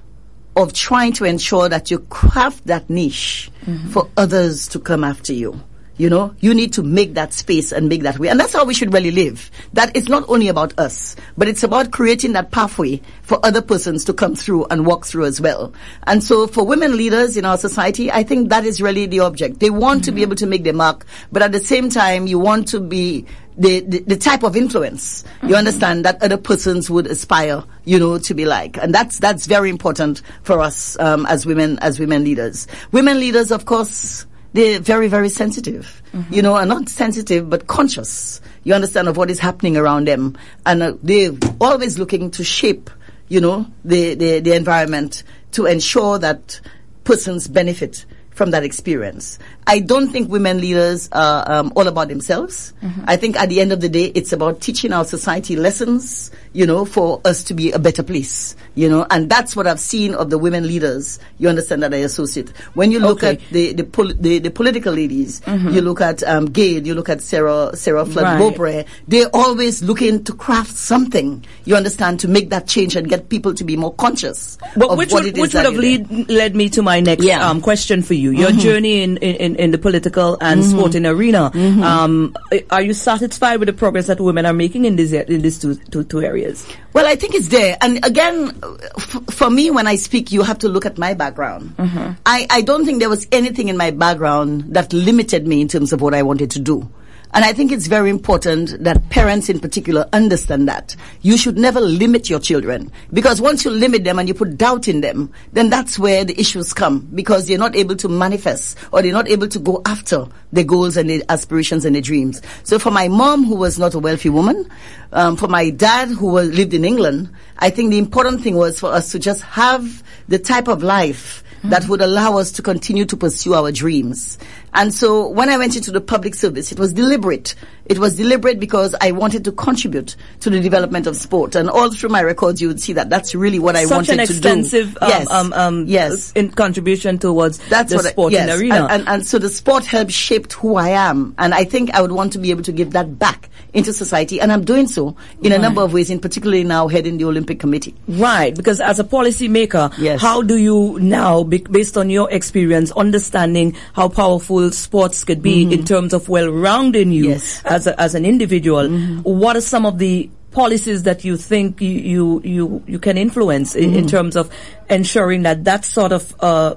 of 0.56 0.74
trying 0.74 1.14
to 1.14 1.26
ensure 1.26 1.70
that 1.70 1.90
you 1.90 2.00
craft 2.00 2.66
that 2.66 2.90
niche 2.90 3.50
mm-hmm. 3.66 3.90
for 3.90 4.10
others 4.18 4.68
to 4.70 4.80
come 4.80 5.04
after 5.04 5.34
you. 5.34 5.62
You 6.00 6.10
know, 6.10 6.34
you 6.40 6.54
need 6.54 6.72
to 6.74 6.82
make 6.82 7.16
that 7.16 7.34
space 7.34 7.74
and 7.74 7.90
make 7.90 8.04
that 8.04 8.20
way. 8.20 8.30
And 8.30 8.40
that's 8.40 8.54
how 8.54 8.64
we 8.64 8.74
should 8.74 8.94
really 8.94 9.12
live. 9.12 9.52
That 9.74 9.96
it's 9.98 10.08
not 10.08 10.24
only 10.30 10.48
about 10.48 10.80
us, 10.80 11.18
but 11.38 11.50
it's 11.50 11.62
about 11.62 11.92
creating 11.92 12.32
that 12.34 12.52
pathway 12.52 13.02
for 13.22 13.38
other 13.46 13.62
persons 13.62 14.06
to 14.06 14.14
come 14.14 14.34
through 14.34 14.66
and 14.68 14.86
walk 14.86 15.06
through 15.06 15.26
as 15.26 15.42
well. 15.42 15.74
And 16.08 16.24
so 16.24 16.48
for 16.48 16.66
women 16.66 16.96
leaders 16.96 17.36
in 17.36 17.44
our 17.44 17.58
society, 17.58 18.10
I 18.10 18.24
think 18.24 18.48
that 18.48 18.64
is 18.64 18.82
really 18.82 19.08
the 19.08 19.20
object. 19.20 19.60
They 19.60 19.70
want 19.70 20.04
mm-hmm. 20.04 20.06
to 20.06 20.12
be 20.14 20.22
able 20.22 20.38
to 20.38 20.46
make 20.46 20.64
their 20.64 20.74
mark, 20.74 21.06
but 21.34 21.42
at 21.42 21.52
the 21.52 21.60
same 21.60 21.90
time, 21.90 22.28
you 22.28 22.40
want 22.40 22.70
to 22.70 22.80
be 22.80 23.26
the, 23.58 23.82
the, 23.82 24.00
the, 24.00 24.16
type 24.16 24.44
of 24.44 24.56
influence 24.56 25.24
mm-hmm. 25.24 25.50
you 25.50 25.56
understand 25.56 26.06
that 26.06 26.24
other 26.24 26.38
persons 26.38 26.90
would 26.90 27.06
aspire 27.08 27.62
you 27.84 28.00
know 28.00 28.18
to 28.18 28.34
be 28.34 28.46
like 28.46 28.78
and 28.78 28.96
that's 28.96 29.20
that's 29.20 29.48
very 29.48 29.70
important 29.70 30.22
for 30.44 30.62
us 30.62 30.98
um, 31.00 31.26
as 31.26 31.46
women 31.46 31.78
as 31.80 32.00
women 32.00 32.24
leaders 32.24 32.68
women 32.94 33.20
leaders 33.20 33.52
of 33.52 33.66
course 33.66 34.26
they're 34.54 34.80
very, 34.80 35.08
very 35.08 35.30
sensitive. 35.30 36.02
Mm-hmm. 36.14 36.34
You 36.34 36.42
know, 36.42 36.56
and 36.58 36.70
not 36.70 36.90
sensitive, 36.90 37.50
but 37.50 37.68
conscious. 37.68 38.42
You 38.64 38.74
understand 38.74 39.08
of 39.08 39.18
what 39.18 39.30
is 39.30 39.40
happening 39.40 39.78
around 39.78 40.08
them. 40.08 40.38
And 40.66 40.84
uh, 40.84 40.94
they're 41.04 41.32
always 41.62 42.00
looking 42.00 42.32
to 42.32 42.44
shape, 42.44 42.90
you 43.28 43.42
know, 43.42 43.68
the, 43.86 44.16
the, 44.16 44.40
the 44.40 44.56
environment 44.56 45.24
to 45.52 45.66
ensure 45.66 46.18
that 46.20 46.60
persons 47.04 47.48
benefit 47.48 48.06
from 48.32 48.52
that 48.52 48.64
experience. 48.64 49.38
I 49.70 49.80
don't 49.80 50.10
think 50.10 50.32
women 50.32 50.60
leaders 50.60 51.10
are 51.12 51.50
um, 51.50 51.72
all 51.76 51.88
about 51.88 52.08
themselves. 52.08 52.74
Mm-hmm. 52.82 53.04
I 53.06 53.18
think 53.18 53.38
at 53.40 53.50
the 53.50 53.62
end 53.62 53.72
of 53.72 53.82
the 53.82 53.90
day, 53.90 54.06
it's 54.16 54.34
about 54.34 54.62
teaching 54.62 54.92
our 54.92 55.06
society 55.06 55.56
lessons, 55.56 56.32
you 56.54 56.66
know, 56.66 56.86
for 56.86 57.22
us 57.24 57.44
to 57.44 57.54
be 57.54 57.72
a 57.72 57.78
better 57.78 58.02
place, 58.02 58.56
you 58.74 58.90
know, 58.90 59.06
and 59.12 59.30
that's 59.30 59.56
what 59.56 59.68
I've 59.68 59.80
seen 59.80 60.16
of 60.16 60.32
the 60.32 60.40
women 60.40 60.66
leaders. 60.66 61.20
You 61.38 61.50
understand 61.50 61.84
that 61.84 61.94
I 61.94 61.98
associate. 61.98 62.50
When 62.74 62.92
you 62.92 63.00
look 63.00 63.20
okay. 63.20 63.34
at 63.34 63.50
the 63.52 63.74
the, 63.74 63.84
pol- 63.84 64.14
the, 64.14 64.40
the, 64.40 64.50
political 64.50 64.92
ladies, 64.92 65.42
mm-hmm. 65.42 65.70
you 65.70 65.82
look 65.82 66.02
at 66.02 66.24
um, 66.24 66.48
Gade, 66.48 66.88
you 66.88 66.96
look 66.96 67.10
at 67.10 67.22
Sarah 67.22 67.76
Sarah 67.76 68.08
Flood 68.08 68.58
right. 68.58 68.88
They're 69.08 69.30
always 69.36 69.84
looking 69.84 70.24
to 70.24 70.34
craft 70.34 70.72
something. 70.72 71.46
You 71.66 71.76
understand 71.76 72.22
to 72.22 72.28
make 72.28 72.50
that 72.50 72.68
change 72.68 72.96
and 72.96 73.08
get 73.08 73.30
people 73.30 73.54
to 73.54 73.64
be 73.64 73.78
more 73.78 73.94
conscious. 73.94 74.58
But 74.76 74.98
which 74.98 75.14
would, 75.14 75.38
which 75.38 75.54
would 75.54 75.66
have 75.66 75.76
lead, 75.76 76.28
led 76.28 76.56
me 76.56 76.70
to 76.70 76.82
my 76.82 77.02
next 77.02 77.24
yeah. 77.24 77.48
um, 77.48 77.62
question 77.62 78.02
for 78.02 78.16
you. 78.16 78.32
Your 78.32 78.50
mm-hmm. 78.50 78.60
journey 78.60 79.04
in, 79.04 79.18
in, 79.18 79.36
in 79.36 79.59
the 79.72 79.78
political 79.78 80.38
and 80.42 80.62
mm-hmm. 80.62 80.78
sporting 80.78 81.06
arena. 81.06 81.52
Mm-hmm. 81.54 81.84
Um, 81.84 82.36
are 82.70 82.82
you 82.82 82.94
satisfied 82.94 83.60
with 83.60 83.68
the 83.68 83.74
progress 83.74 84.08
that 84.08 84.20
women 84.20 84.46
are 84.46 84.54
making 84.54 84.86
in 84.86 84.96
these 84.96 85.14
in 85.14 85.42
these 85.42 85.60
two, 85.60 85.76
two, 85.76 86.04
two 86.04 86.22
areas? 86.22 86.66
Well, 86.94 87.06
I 87.06 87.16
think 87.16 87.36
it's 87.36 87.50
there. 87.50 87.78
And 87.82 88.04
again, 88.06 88.60
f- 88.98 89.24
for 89.32 89.50
me, 89.50 89.70
when 89.72 89.88
I 89.88 89.96
speak, 89.96 90.32
you 90.32 90.42
have 90.44 90.60
to 90.60 90.70
look 90.70 90.86
at 90.86 90.98
my 90.98 91.14
background. 91.14 91.76
Mm-hmm. 91.78 92.14
I, 92.26 92.48
I 92.50 92.62
don't 92.62 92.86
think 92.86 93.00
there 93.00 93.10
was 93.10 93.28
anything 93.32 93.68
in 93.68 93.78
my 93.78 93.92
background 93.92 94.74
that 94.74 94.92
limited 94.94 95.48
me 95.48 95.62
in 95.62 95.68
terms 95.68 95.94
of 95.94 96.02
what 96.02 96.14
I 96.14 96.24
wanted 96.24 96.52
to 96.52 96.60
do. 96.60 96.90
And 97.32 97.46
I 97.46 97.54
think 97.54 97.72
it's 97.72 97.86
very 97.86 98.10
important 98.10 98.84
that 98.84 99.10
parents 99.10 99.50
in 99.50 99.60
particular 99.60 100.10
understand 100.14 100.68
that. 100.68 100.96
You 101.22 101.38
should 101.38 101.58
never 101.58 101.80
limit 101.80 102.28
your 102.28 102.40
children 102.40 102.92
because 103.14 103.40
once 103.40 103.64
you 103.64 103.72
limit 103.72 104.04
them 104.04 104.18
and 104.18 104.28
you 104.28 104.34
put 104.34 104.58
doubt 104.58 104.88
in 104.88 105.02
them, 105.02 105.32
then 105.54 105.70
that's 105.70 106.00
where 106.00 106.26
the 106.26 106.40
issues 106.40 106.74
come 106.74 107.08
because 107.14 107.48
they're 107.48 107.60
not 107.60 107.76
able 107.76 107.96
to 107.98 108.10
manifest 108.10 108.80
or 108.92 109.04
they're 109.04 109.14
not 109.14 109.30
able 109.30 109.48
to 109.48 109.60
go 109.60 109.82
after 109.86 110.26
their 110.52 110.64
goals 110.64 110.98
and 110.98 111.08
their 111.08 111.22
aspirations 111.30 111.86
and 111.86 111.94
their 111.94 112.02
dreams. 112.02 112.42
So 112.64 112.80
for 112.80 112.90
my 112.90 113.08
mom, 113.08 113.44
who 113.44 113.56
was 113.56 113.78
not 113.78 113.94
a 113.94 114.00
wealthy 114.00 114.30
woman, 114.30 114.68
um, 115.12 115.36
for 115.36 115.48
my 115.48 115.70
dad, 115.70 116.10
who 116.10 116.28
was, 116.32 116.50
lived 116.50 116.74
in 116.74 116.84
England, 116.84 117.30
I 117.60 117.70
think 117.70 117.92
the 117.92 118.00
important 118.00 118.42
thing 118.42 118.56
was 118.56 118.80
for 118.80 118.92
us 118.92 119.12
to 119.12 119.20
just 119.20 119.44
have 119.44 120.04
the 120.28 120.40
type 120.40 120.68
of 120.68 120.82
life 120.82 121.44
that 121.64 121.88
would 121.90 122.02
allow 122.02 122.38
us 122.38 122.52
to 122.54 122.62
continue 122.62 123.06
to 123.06 123.18
pursue 123.18 123.54
our 123.54 123.72
dreams. 123.72 124.38
And 124.74 124.94
so 124.94 125.28
when 125.28 125.50
I 125.50 125.58
went 125.58 125.76
into 125.76 125.92
the 125.92 126.02
public 126.02 126.36
service, 126.36 126.72
it 126.72 126.80
was 126.80 126.94
deliberate. 126.94 127.56
It 127.86 127.98
was 127.98 128.16
deliberate 128.16 128.60
because 128.60 128.96
I 129.02 129.12
wanted 129.12 129.44
to 129.46 129.52
contribute 129.52 130.16
to 130.42 130.50
the 130.50 130.60
development 130.60 131.08
of 131.08 131.16
sport. 131.16 131.56
And 131.56 131.70
all 131.70 131.92
through 131.92 132.10
my 132.10 132.22
records, 132.22 132.62
you 132.62 132.68
would 132.68 132.80
see 132.80 132.94
that 132.94 133.10
that's 133.10 133.34
really 133.34 133.58
what 133.58 133.76
I 133.76 133.86
Such 133.86 134.10
wanted 134.10 134.28
to 134.28 134.28
do. 134.28 134.34
Such 134.34 134.46
an 134.46 134.60
extensive, 134.60 134.98
um, 135.02 135.10
yes. 135.10 135.32
Um, 135.32 135.54
um, 135.54 135.86
yes. 135.88 136.32
in 136.34 136.52
contribution 136.52 137.18
towards 137.18 137.58
that's 137.70 137.92
the 137.92 138.00
sporting 138.00 138.40
yes. 138.40 138.60
arena. 138.60 138.76
And, 138.76 138.92
and, 138.92 139.10
and 139.10 139.26
so 139.26 139.40
the 139.40 139.50
sport 139.50 139.86
helped 139.86 140.12
shape 140.12 140.52
who 140.54 140.76
I 140.76 140.90
am. 140.90 141.34
And 141.38 141.54
I 141.54 141.64
think 141.64 141.92
I 141.96 142.02
would 142.02 142.12
want 142.12 142.34
to 142.34 142.40
be 142.40 142.52
able 142.52 142.64
to 142.64 142.72
give 142.72 142.92
that 142.92 143.18
back 143.18 143.50
into 143.74 143.92
society. 143.94 144.40
And 144.40 144.52
I'm 144.52 144.64
doing 144.66 144.88
so 144.88 145.16
in 145.42 145.52
right. 145.52 145.60
a 145.60 145.62
number 145.62 145.82
of 145.82 145.94
ways, 145.94 146.10
in 146.10 146.20
particularly 146.20 146.64
now 146.64 146.88
heading 146.88 147.18
the 147.18 147.26
Olympic 147.26 147.60
Committee. 147.60 147.96
Right. 148.08 148.56
Because 148.56 148.80
as 148.82 149.00
a 149.00 149.04
policymaker, 149.04 149.98
yes. 149.98 150.22
how 150.22 150.42
do 150.42 150.58
you 150.58 151.00
now, 151.00 151.44
based 151.44 151.98
on 151.98 152.10
your 152.10 152.30
experience, 152.32 152.92
understanding 152.92 153.76
how 153.94 154.10
powerful 154.10 154.59
sports 154.72 155.24
could 155.24 155.42
be 155.42 155.64
mm-hmm. 155.64 155.74
in 155.74 155.86
terms 155.86 156.14
of 156.14 156.30
well-rounding 156.30 157.12
you 157.12 157.30
yes. 157.30 157.62
as, 157.66 157.88
a, 157.88 158.00
as 158.00 158.16
an 158.16 158.26
individual, 158.26 158.84
mm-hmm. 158.84 159.22
what 159.22 159.56
are 159.56 159.62
some 159.62 159.86
of 159.86 159.98
the 159.98 160.30
policies 160.52 161.04
that 161.04 161.24
you 161.24 161.38
think 161.38 161.80
you 161.80 161.92
you 161.92 162.42
you, 162.44 162.84
you 162.88 163.00
can 163.00 163.18
influence 163.18 163.76
in, 163.76 163.92
mm-hmm. 163.92 164.00
in, 164.00 164.08
terms 164.08 164.36
of 164.36 164.52
ensuring 164.90 165.44
that 165.44 165.64
that 165.64 165.86
sort 165.86 166.12
of 166.12 166.36
uh, 166.40 166.76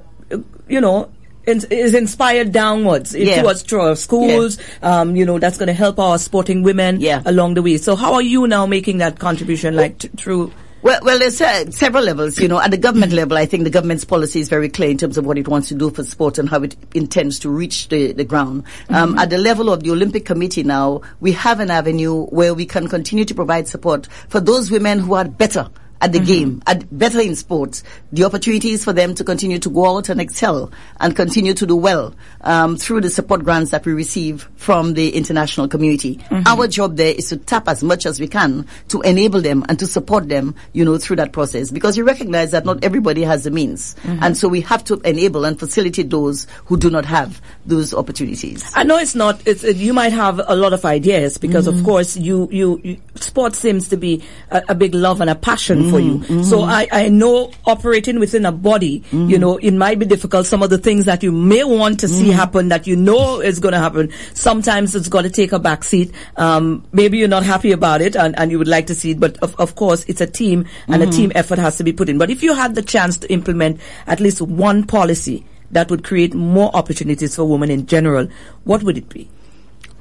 you 0.69 0.81
know 0.81 1.11
is 1.47 1.95
inspired 1.95 2.53
downwards 2.53 3.15
yeah. 3.15 3.43
towards 3.43 3.65
schools. 4.01 4.59
Yeah. 4.59 5.01
Um, 5.01 5.17
you 5.17 5.25
know, 5.25 5.39
that's 5.39 5.59
going 5.59 5.67
to 5.67 5.73
help 5.73 5.99
our 5.99 6.19
sporting 6.19 6.63
women 6.63 7.01
yeah. 7.01 7.23
along 7.25 7.55
the 7.55 7.63
way. 7.63 7.79
So 7.79 7.97
how 7.97 8.15
are 8.15 8.23
you 8.23 8.47
now 8.47 8.67
making 8.67 8.99
that 8.99 9.19
contribution, 9.19 9.75
like 9.75 9.99
t- 9.99 10.09
through? 10.17 10.53
Well, 10.83 10.99
well, 11.05 11.17
there's 11.21 11.41
uh, 11.41 11.71
several 11.71 12.03
levels. 12.03 12.41
You 12.41 12.49
know, 12.49 12.61
at 12.61 12.73
the 12.73 12.77
government 12.77 13.13
level, 13.13 13.39
I 13.39 13.47
think 13.47 13.63
the 13.63 13.71
government's 13.71 14.05
policy 14.05 14.41
is 14.41 14.49
very 14.49 14.69
clear 14.69 14.91
in 14.91 14.99
terms 14.99 15.17
of 15.17 15.25
what 15.25 15.39
it 15.39 15.47
wants 15.47 15.69
to 15.69 15.75
do 15.75 15.91
for 15.91 16.03
sport 16.03 16.39
and 16.39 16.49
how 16.49 16.61
it 16.63 16.75
intends 16.93 17.39
to 17.41 17.51
reach 17.51 17.89
the, 17.89 18.13
the 18.13 18.25
ground. 18.25 18.65
Um, 18.89 19.11
mm-hmm. 19.11 19.19
At 19.21 19.31
the 19.31 19.39
level 19.39 19.71
of 19.73 19.85
the 19.85 19.93
Olympic 19.93 20.25
Committee 20.25 20.65
now, 20.65 21.03
we 21.21 21.31
have 21.33 21.61
an 21.61 21.71
avenue 21.71 22.25
where 22.27 22.53
we 22.53 22.67
can 22.67 22.89
continue 22.89 23.25
to 23.25 23.35
provide 23.35 23.69
support 23.69 24.09
for 24.29 24.41
those 24.41 24.73
women 24.73 24.99
who 24.99 25.15
are 25.15 25.25
better 25.25 25.71
at 26.03 26.13
the 26.13 26.19
mm-hmm. 26.19 26.27
game, 26.27 26.63
at 26.67 26.99
better 26.99 27.21
in 27.21 27.37
sports, 27.37 27.85
the 28.11 28.25
opportunities 28.25 28.85
for 28.85 28.93
them 28.93 29.15
to 29.15 29.23
continue 29.25 29.59
to 29.61 29.71
go 29.71 29.97
out 29.97 30.09
and 30.09 30.21
excel 30.21 30.71
and 31.01 31.15
continue 31.15 31.55
to 31.55 31.65
do 31.65 31.77
well 31.77 32.15
um, 32.41 32.77
through 32.77 33.01
the 33.01 33.09
support 33.09 33.45
grants 33.45 33.71
that 33.71 33.87
we 33.87 33.93
receive 33.93 34.49
from 34.57 34.95
the 34.95 35.15
international 35.15 35.69
community. 35.69 36.17
Mm-hmm. 36.17 36.43
Our 36.47 36.67
job 36.67 36.97
there 36.97 37.15
is 37.15 37.29
to 37.29 37.37
tap 37.37 37.69
as 37.69 37.85
much 37.85 38.05
as 38.05 38.19
we 38.19 38.27
can 38.27 38.67
to 38.89 39.01
enable 39.03 39.41
them 39.41 39.65
and 39.69 39.79
to 39.79 39.87
support 39.87 40.29
them, 40.29 40.57
you 40.73 40.85
know, 40.85 40.99
through 40.99 41.17
that 41.17 41.33
process 41.33 41.71
because 41.71 41.97
we 41.97 42.03
recognize 42.03 42.51
that 42.51 42.65
not 42.65 42.83
everybody 42.83 43.23
has 43.23 43.45
the 43.45 43.53
means, 43.53 43.95
mm-hmm. 44.03 44.23
and 44.23 44.37
so 44.37 44.49
we 44.49 44.61
have 44.63 44.83
to 44.85 45.01
enable 45.05 45.45
and 45.45 45.59
facilitate 45.59 46.11
those 46.11 46.49
who 46.67 46.77
do 46.77 46.91
not 46.91 47.05
have 47.05 47.41
those 47.65 47.95
opportunities. 47.95 48.69
I 48.75 48.83
know 48.83 48.99
it's 48.99 49.15
not. 49.15 49.41
It's, 49.47 49.63
it, 49.63 49.77
you 49.77 49.93
might 49.93 50.13
have 50.13 50.41
a 50.45 50.57
lot 50.57 50.73
of 50.73 50.85
ideas 50.85 51.39
because, 51.39 51.69
of 51.69 51.77
mm-hmm. 51.77 51.85
course, 51.85 52.17
you, 52.17 52.49
you, 52.51 52.81
you 52.83 52.97
sports 53.15 53.59
seems 53.59 53.89
to 53.91 53.97
be 53.97 54.25
a, 54.51 54.63
a, 54.71 54.75
big 54.75 54.95
love 54.95 55.21
and 55.21 55.31
a 55.31 55.35
passion 55.35 55.92
for 55.93 56.01
you. 56.01 56.19
Mm-hmm. 56.19 56.43
So 56.43 56.63
I, 56.63 56.89
I 56.91 57.09
know 57.09 57.53
operating 57.65 58.19
within 58.19 58.47
a 58.47 58.53
body, 58.53 59.01
mm-hmm. 59.01 59.31
you 59.31 59.39
know, 59.39 59.59
it 59.59 59.73
might 59.73 59.99
be 59.99 60.07
difficult. 60.07 60.47
Some 60.47 60.63
of 60.63 60.71
the 60.71 60.79
things 60.79 61.05
that 61.05 61.23
you 61.23 61.31
may 61.31 61.65
want 61.65 62.01
to 62.01 62.09
see 62.09 62.25
mm-hmm. 62.25 62.33
happen 62.33 62.69
that 62.69 62.87
you 62.87 62.97
know 62.97 63.41
is 63.41 63.61
going 63.61 63.73
to 63.73 63.79
happen, 63.79 64.13
sometimes 64.35 64.95
it's 64.95 65.09
got 65.09 65.23
to 65.23 65.31
take 65.31 65.53
a 65.53 65.59
back 65.59 65.85
seat. 65.85 66.13
Um, 66.37 66.85
maybe 66.93 67.19
you're 67.19 67.29
not 67.29 67.45
happy 67.45 67.73
about 67.73 68.01
it 68.01 68.17
and, 68.17 68.39
and 68.39 68.51
you 68.51 68.59
would 68.59 68.69
like 68.69 68.87
to 68.89 68.95
see 68.95 69.13
it, 69.13 69.21
but 69.21 69.37
of, 69.39 69.55
of 69.61 69.75
course 69.75 70.05
it's 70.09 70.21
a 70.21 70.27
team 70.27 70.67
and 70.89 71.03
a 71.03 71.07
team 71.07 71.33
effort 71.35 71.59
has 71.59 71.77
to 71.79 71.85
be 71.85 71.93
put 71.93 72.09
in. 72.09 72.19
But 72.19 72.31
if 72.31 72.43
you 72.43 72.55
had 72.55 72.75
the 72.75 72.83
chance 72.83 73.19
to 73.19 73.33
implement 73.33 73.81
at 74.07 74.21
least 74.21 74.41
one 74.41 74.85
policy 74.85 75.45
that 75.71 75.91
would 75.91 76.05
create 76.05 76.35
more 76.35 76.75
opportunities 76.75 77.37
for 77.37 77.45
women 77.45 77.71
in 77.71 77.87
general, 77.87 78.29
what 78.65 78.83
would 78.83 78.99
it 78.99 79.09
be? 79.09 79.29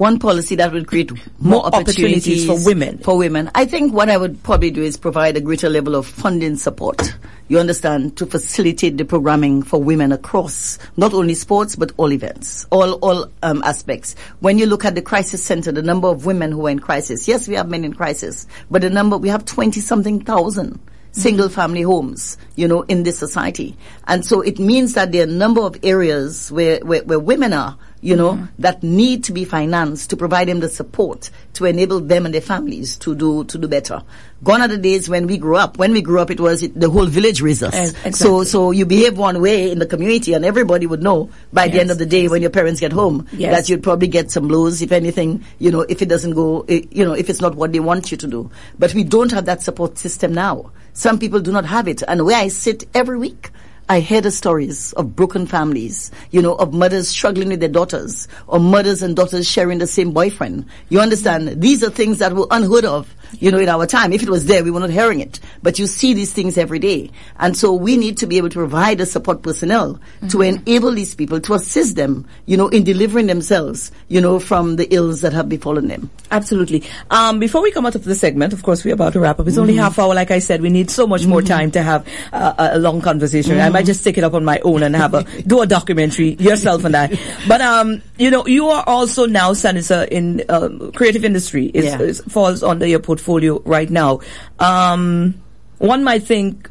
One 0.02 0.18
policy 0.18 0.56
that 0.56 0.74
would 0.74 0.88
create 0.88 1.12
more, 1.12 1.62
more 1.62 1.66
opportunities, 1.68 2.44
opportunities, 2.44 2.46
for 2.48 2.66
women. 2.66 2.98
For 2.98 3.16
women. 3.16 3.52
I 3.54 3.66
think 3.66 3.94
what 3.94 4.10
I 4.10 4.18
would 4.18 4.42
probably 4.42 4.72
do 4.72 4.82
is 4.82 4.98
provide 4.98 5.38
a 5.38 5.42
greater 5.42 5.70
level 5.70 5.94
of 5.94 6.08
funding 6.08 6.56
support. 6.56 7.16
You 7.50 7.60
understand, 7.60 8.18
to 8.18 8.26
facilitate 8.26 8.98
the 8.98 9.06
programming 9.06 9.62
for 9.62 9.80
women 9.80 10.12
across 10.12 10.80
not 10.98 11.14
only 11.14 11.36
sports 11.36 11.76
but 11.76 11.92
all 11.98 12.12
events, 12.12 12.66
all 12.72 12.94
all 12.94 13.30
um, 13.44 13.62
aspects. 13.62 14.16
When 14.40 14.58
you 14.58 14.66
look 14.66 14.86
at 14.86 14.96
the 14.96 15.04
crisis 15.04 15.44
center, 15.44 15.72
the 15.72 15.84
number 15.84 16.08
of 16.08 16.26
women 16.26 16.52
who 16.52 16.66
are 16.66 16.72
in 16.72 16.80
crisis. 16.80 17.28
Yes, 17.28 17.48
we 17.48 17.54
have 17.54 17.70
men 17.70 17.86
in 17.86 17.94
crisis, 17.94 18.48
but 18.72 18.82
the 18.82 18.90
number 18.90 19.18
we 19.20 19.30
have 19.30 19.46
twenty 19.46 19.82
something 19.82 20.26
thousand 20.26 20.80
single 21.12 21.50
family 21.50 21.82
homes, 21.82 22.38
you 22.56 22.68
know, 22.68 22.82
in 22.84 23.04
this 23.04 23.18
society. 23.18 23.76
And 24.08 24.26
so 24.26 24.42
it 24.42 24.60
means 24.60 24.94
that 24.94 25.12
there 25.12 25.22
are 25.22 25.30
a 25.30 25.32
number 25.32 25.62
of 25.62 25.78
areas 25.84 26.52
where, 26.52 26.80
where, 26.80 27.04
where 27.04 27.20
women 27.20 27.54
are 27.54 27.78
you 28.02 28.16
know, 28.16 28.34
mm-hmm. 28.34 28.46
that 28.60 28.82
need 28.82 29.24
to 29.26 29.32
be 29.32 29.46
financed 29.46 30.10
to 30.10 30.18
provide 30.18 30.48
them 30.48 30.60
the 30.60 30.70
support 30.70 31.30
to 31.54 31.66
enable 31.66 32.00
them 32.00 32.26
and 32.26 32.34
their 32.34 32.42
families 32.42 32.98
to 32.98 33.14
do 33.14 33.44
to 33.46 33.58
do 33.60 33.68
better. 33.68 34.02
Gone 34.44 34.62
are 34.62 34.68
the 34.68 34.78
days 34.78 35.08
when 35.08 35.28
we 35.28 35.38
grew 35.38 35.56
up. 35.56 35.78
When 35.78 35.94
we 35.94 36.02
grew 36.02 36.20
up, 36.20 36.32
it 36.32 36.40
was 36.40 36.68
the 36.68 36.90
whole 36.90 37.06
village 37.06 37.42
raised 37.42 37.62
us. 37.62 37.76
Exactly. 37.78 38.12
So, 38.14 38.44
so 38.44 38.72
you 38.72 38.88
behave 38.88 39.20
one 39.20 39.40
way 39.40 39.72
in 39.72 39.78
the 39.78 39.86
community, 39.86 40.34
and 40.34 40.44
everybody 40.44 40.88
would 40.88 41.04
know 41.04 41.30
by 41.54 41.66
yes. 41.66 41.74
the 41.74 41.82
end 41.82 41.92
of 41.92 42.00
the 42.00 42.08
day 42.08 42.28
when 42.28 42.42
your 42.42 42.50
parents 42.50 42.80
get 42.80 42.92
home 42.92 43.28
yes. 43.32 43.56
that 43.56 43.70
you'd 43.70 43.84
probably 43.84 44.08
get 44.08 44.32
some 44.32 44.48
blows, 44.48 44.82
if 44.82 44.92
anything. 44.92 45.46
You 45.60 45.70
know, 45.70 45.82
if 45.82 46.02
it 46.02 46.10
doesn't 46.10 46.34
go, 46.34 46.66
eh, 46.68 46.82
you 46.90 47.06
know, 47.06 47.14
if 47.14 47.30
it's 47.30 47.40
not 47.40 47.54
what 47.54 47.72
they 47.72 47.80
want 47.80 48.10
you 48.10 48.18
to 48.18 48.28
do. 48.28 48.50
But 48.80 48.96
we 48.96 49.04
don't 49.04 49.32
have 49.32 49.46
that 49.46 49.62
support 49.62 50.00
system 50.00 50.34
now. 50.34 50.72
Some 50.94 51.20
people 51.20 51.40
do 51.40 51.52
not 51.52 51.66
have 51.66 51.88
it, 51.88 52.04
and 52.08 52.26
where 52.26 52.38
I 52.38 52.50
sit 52.50 52.84
every 52.94 53.18
week 53.18 53.52
I 53.92 54.00
hear 54.00 54.22
the 54.22 54.32
stories 54.32 54.94
of 54.94 55.16
broken 55.16 55.46
families, 55.46 56.12
you 56.32 56.42
know, 56.42 56.56
of 56.56 56.74
mothers 56.74 57.10
struggling 57.10 57.50
with 57.50 57.60
their 57.60 57.68
daughters, 57.68 58.28
or 58.48 58.60
mothers 58.60 59.02
and 59.02 59.16
daughters 59.16 59.48
sharing 59.48 59.80
the 59.80 59.88
same 59.88 60.12
boyfriend. 60.12 60.66
You 60.90 61.02
understand? 61.02 61.62
These 61.62 61.84
are 61.84 61.90
things 61.90 62.20
that 62.20 62.34
were 62.34 62.48
unheard 62.52 62.86
of, 62.86 63.14
you 63.40 63.52
know, 63.52 63.60
in 63.60 63.70
our 63.70 63.86
time. 63.86 64.14
If 64.14 64.24
it 64.24 64.30
was 64.30 64.46
there, 64.46 64.64
we 64.64 64.72
were 64.72 64.80
not 64.80 64.90
hearing 64.90 65.20
it. 65.20 65.40
But 65.64 65.80
you 65.80 65.88
see 65.88 66.14
these 66.14 66.34
things 66.34 66.58
every 66.58 66.80
day. 66.80 67.12
And 67.40 67.56
so 67.56 67.74
we 67.74 67.98
need 67.98 68.18
to 68.18 68.28
be 68.28 68.38
able 68.38 68.50
to 68.50 68.60
provide 68.60 68.98
the 68.98 69.06
support 69.06 69.42
personnel 69.42 69.96
mm-hmm. 69.96 70.28
to 70.30 70.42
enable 70.42 70.92
these 70.92 71.16
people, 71.16 71.40
to 71.42 71.54
assist 71.54 71.96
them, 71.96 72.28
you 72.46 72.58
know, 72.58 72.68
in 72.70 72.84
delivering 72.84 73.28
themselves, 73.28 73.92
you 74.08 74.22
know, 74.22 74.40
from 74.40 74.76
the 74.76 74.94
ills 74.94 75.22
that 75.22 75.34
have 75.34 75.50
befallen 75.50 75.88
them. 75.88 76.10
Absolutely. 76.32 76.84
Um, 77.10 77.40
before 77.40 77.62
we 77.62 77.72
come 77.72 77.86
out 77.86 77.96
of 77.96 78.04
the 78.04 78.16
segment, 78.16 78.54
of 78.54 78.64
course, 78.64 78.86
we're 78.86 78.94
about 78.94 79.14
to 79.14 79.20
wrap 79.20 79.40
up. 79.40 79.48
It's 79.48 79.56
mm-hmm. 79.56 79.62
only 79.62 79.76
half 79.76 80.00
hour. 80.00 80.14
Like 80.14 80.32
I 80.32 80.40
said, 80.40 80.62
we 80.62 80.70
need 80.70 80.90
so 80.90 81.08
much 81.08 81.26
more 81.26 81.40
mm-hmm. 81.40 81.48
time 81.48 81.72
to 81.72 81.82
have 81.82 82.08
uh, 82.32 82.54
a 82.58 82.80
long 82.80 83.02
conversation. 83.02 83.60
I 83.60 83.70
might 83.70 83.86
just 83.86 84.04
take 84.04 84.18
it 84.18 84.24
up 84.24 84.34
on 84.34 84.46
my 84.46 84.60
own 84.64 84.84
and 84.84 84.96
have 84.96 85.14
a 85.14 85.24
do 85.44 85.62
a 85.62 85.68
documentary 85.68 86.34
yourself 86.36 86.86
and 86.86 86.96
I. 86.96 87.18
But 87.48 87.62
um, 87.62 88.02
you 88.18 88.32
know, 88.32 88.46
you 88.46 88.68
are 88.68 88.84
also 88.88 89.26
now 89.26 89.54
senator 89.54 90.04
in 90.04 90.44
uh, 90.50 90.70
creative 90.96 91.26
industry. 91.26 91.66
Is, 91.74 91.86
yeah. 91.86 92.12
falls 92.30 92.64
under 92.64 92.86
your 92.86 93.00
portfolio 93.00 93.21
right 93.28 93.90
now. 93.90 94.22
Um, 94.60 95.42
one 95.78 96.04
might 96.04 96.24
think 96.24 96.70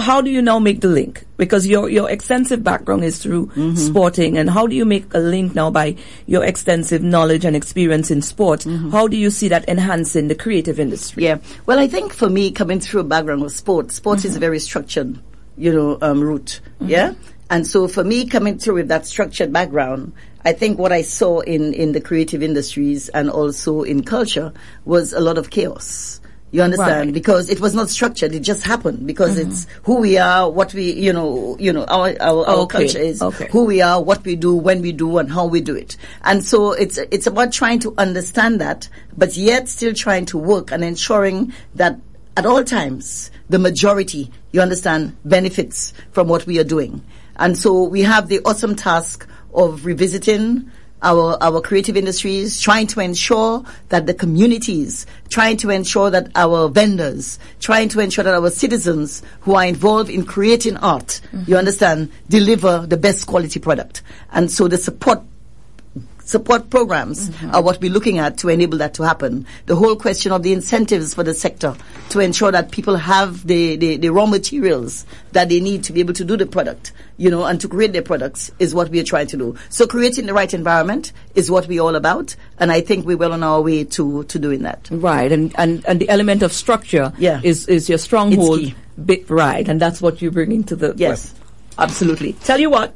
how 0.00 0.20
do 0.20 0.30
you 0.30 0.42
now 0.42 0.58
make 0.58 0.80
the 0.80 0.88
link? 0.88 1.24
Because 1.36 1.66
your 1.66 1.88
your 1.88 2.10
extensive 2.10 2.62
background 2.62 3.04
is 3.04 3.22
through 3.22 3.46
mm-hmm. 3.46 3.74
sporting, 3.76 4.38
and 4.38 4.48
how 4.50 4.66
do 4.66 4.76
you 4.76 4.84
make 4.84 5.12
a 5.14 5.18
link 5.18 5.54
now 5.54 5.70
by 5.70 5.96
your 6.26 6.44
extensive 6.44 7.02
knowledge 7.02 7.44
and 7.44 7.56
experience 7.56 8.10
in 8.10 8.22
sport? 8.22 8.60
Mm-hmm. 8.60 8.90
How 8.90 9.08
do 9.08 9.16
you 9.16 9.30
see 9.30 9.48
that 9.48 9.68
enhancing 9.68 10.28
the 10.28 10.34
creative 10.34 10.78
industry? 10.80 11.24
Yeah, 11.24 11.38
well, 11.66 11.78
I 11.78 11.88
think 11.88 12.12
for 12.12 12.28
me, 12.28 12.50
coming 12.50 12.80
through 12.80 13.00
a 13.00 13.04
background 13.04 13.42
of 13.42 13.52
sports, 13.52 13.94
sports 13.94 14.22
mm-hmm. 14.22 14.30
is 14.30 14.36
a 14.36 14.40
very 14.40 14.58
structured, 14.58 15.18
you 15.56 15.72
know, 15.72 15.98
um, 16.00 16.22
route. 16.22 16.60
Mm-hmm. 16.80 16.88
Yeah, 16.88 17.14
and 17.50 17.66
so 17.66 17.88
for 17.88 18.04
me, 18.04 18.26
coming 18.26 18.58
through 18.58 18.74
with 18.74 18.88
that 18.88 19.06
structured 19.06 19.52
background, 19.52 20.12
I 20.44 20.52
think 20.52 20.78
what 20.78 20.92
I 20.92 21.02
saw 21.02 21.40
in 21.40 21.72
in 21.74 21.92
the 21.92 22.00
creative 22.00 22.42
industries 22.42 23.08
and 23.08 23.30
also 23.30 23.82
in 23.82 24.04
culture 24.04 24.52
was 24.84 25.12
a 25.12 25.20
lot 25.20 25.38
of 25.38 25.50
chaos 25.50 26.20
You 26.54 26.62
understand? 26.62 27.08
Right. 27.08 27.12
Because 27.12 27.50
it 27.50 27.58
was 27.58 27.74
not 27.74 27.90
structured; 27.90 28.32
it 28.32 28.38
just 28.38 28.62
happened 28.62 29.08
because 29.08 29.36
mm-hmm. 29.36 29.50
it's 29.50 29.66
who 29.82 29.96
we 29.96 30.18
are, 30.18 30.48
what 30.48 30.72
we, 30.72 30.92
you 30.92 31.12
know, 31.12 31.56
you 31.58 31.72
know, 31.72 31.82
our 31.86 32.14
our, 32.20 32.46
our 32.46 32.56
okay. 32.58 32.78
culture 32.78 33.00
is 33.00 33.20
okay. 33.20 33.48
who 33.50 33.64
we 33.64 33.82
are, 33.82 34.00
what 34.00 34.24
we 34.24 34.36
do, 34.36 34.54
when 34.54 34.80
we 34.80 34.92
do, 34.92 35.18
and 35.18 35.32
how 35.32 35.46
we 35.46 35.60
do 35.60 35.74
it. 35.74 35.96
And 36.22 36.44
so 36.44 36.70
it's 36.70 36.96
it's 36.96 37.26
about 37.26 37.52
trying 37.52 37.80
to 37.80 37.92
understand 37.98 38.60
that, 38.60 38.88
but 39.16 39.36
yet 39.36 39.68
still 39.68 39.94
trying 39.94 40.26
to 40.26 40.38
work 40.38 40.70
and 40.70 40.84
ensuring 40.84 41.52
that 41.74 41.98
at 42.36 42.46
all 42.46 42.62
times 42.62 43.32
the 43.48 43.58
majority, 43.58 44.30
you 44.52 44.60
understand, 44.60 45.16
benefits 45.24 45.92
from 46.12 46.28
what 46.28 46.46
we 46.46 46.60
are 46.60 46.64
doing. 46.64 47.02
And 47.34 47.58
so 47.58 47.82
we 47.82 48.02
have 48.02 48.28
the 48.28 48.38
awesome 48.44 48.76
task 48.76 49.28
of 49.54 49.84
revisiting 49.86 50.70
our, 51.02 51.36
our 51.42 51.60
creative 51.60 51.96
industries, 51.96 52.60
trying 52.60 52.86
to 52.88 53.00
ensure 53.00 53.62
that 53.90 54.06
the 54.06 54.14
communities, 54.14 55.06
trying 55.28 55.56
to 55.58 55.70
ensure 55.70 56.10
that 56.10 56.30
our 56.34 56.68
vendors, 56.68 57.38
trying 57.60 57.88
to 57.90 58.00
ensure 58.00 58.24
that 58.24 58.34
our 58.34 58.50
citizens 58.50 59.22
who 59.40 59.54
are 59.54 59.66
involved 59.66 60.08
in 60.08 60.24
creating 60.24 60.76
art, 60.78 61.20
mm-hmm. 61.32 61.50
you 61.50 61.56
understand, 61.56 62.10
deliver 62.28 62.86
the 62.86 62.96
best 62.96 63.26
quality 63.26 63.60
product. 63.60 64.02
And 64.32 64.50
so 64.50 64.66
the 64.66 64.78
support 64.78 65.20
support 66.24 66.70
programs 66.70 67.28
mm-hmm. 67.28 67.54
are 67.54 67.62
what 67.62 67.80
we're 67.80 67.92
looking 67.92 68.18
at 68.18 68.38
to 68.38 68.48
enable 68.48 68.78
that 68.78 68.94
to 68.94 69.02
happen. 69.02 69.46
The 69.66 69.76
whole 69.76 69.96
question 69.96 70.32
of 70.32 70.42
the 70.42 70.52
incentives 70.52 71.14
for 71.14 71.22
the 71.22 71.34
sector 71.34 71.76
to 72.10 72.20
ensure 72.20 72.50
that 72.50 72.70
people 72.70 72.96
have 72.96 73.46
the, 73.46 73.76
the, 73.76 73.96
the, 73.98 74.08
raw 74.10 74.26
materials 74.26 75.04
that 75.32 75.48
they 75.48 75.60
need 75.60 75.84
to 75.84 75.92
be 75.92 76.00
able 76.00 76.14
to 76.14 76.24
do 76.24 76.36
the 76.36 76.46
product, 76.46 76.92
you 77.16 77.30
know, 77.30 77.44
and 77.44 77.60
to 77.60 77.68
create 77.68 77.92
their 77.92 78.02
products 78.02 78.50
is 78.58 78.74
what 78.74 78.88
we 78.88 79.00
are 79.00 79.04
trying 79.04 79.26
to 79.28 79.36
do. 79.36 79.56
So 79.68 79.86
creating 79.86 80.26
the 80.26 80.34
right 80.34 80.52
environment 80.52 81.12
is 81.34 81.50
what 81.50 81.66
we're 81.66 81.82
all 81.82 81.94
about. 81.94 82.34
And 82.58 82.72
I 82.72 82.80
think 82.80 83.06
we're 83.06 83.16
well 83.16 83.32
on 83.32 83.42
our 83.42 83.60
way 83.60 83.84
to, 83.84 84.24
to 84.24 84.38
doing 84.38 84.62
that. 84.62 84.88
Right. 84.90 85.30
And, 85.30 85.54
and, 85.58 85.84
and 85.86 86.00
the 86.00 86.08
element 86.08 86.42
of 86.42 86.52
structure 86.52 87.12
yeah. 87.18 87.40
is, 87.42 87.68
is 87.68 87.88
your 87.88 87.98
stronghold. 87.98 88.74
Bit, 89.04 89.28
right. 89.28 89.68
And 89.68 89.80
that's 89.80 90.00
what 90.00 90.22
you're 90.22 90.30
bringing 90.30 90.62
to 90.64 90.76
the. 90.76 90.94
Yes. 90.96 91.34
Absolutely. 91.78 92.34
Tell 92.34 92.60
you 92.60 92.70
what, 92.70 92.94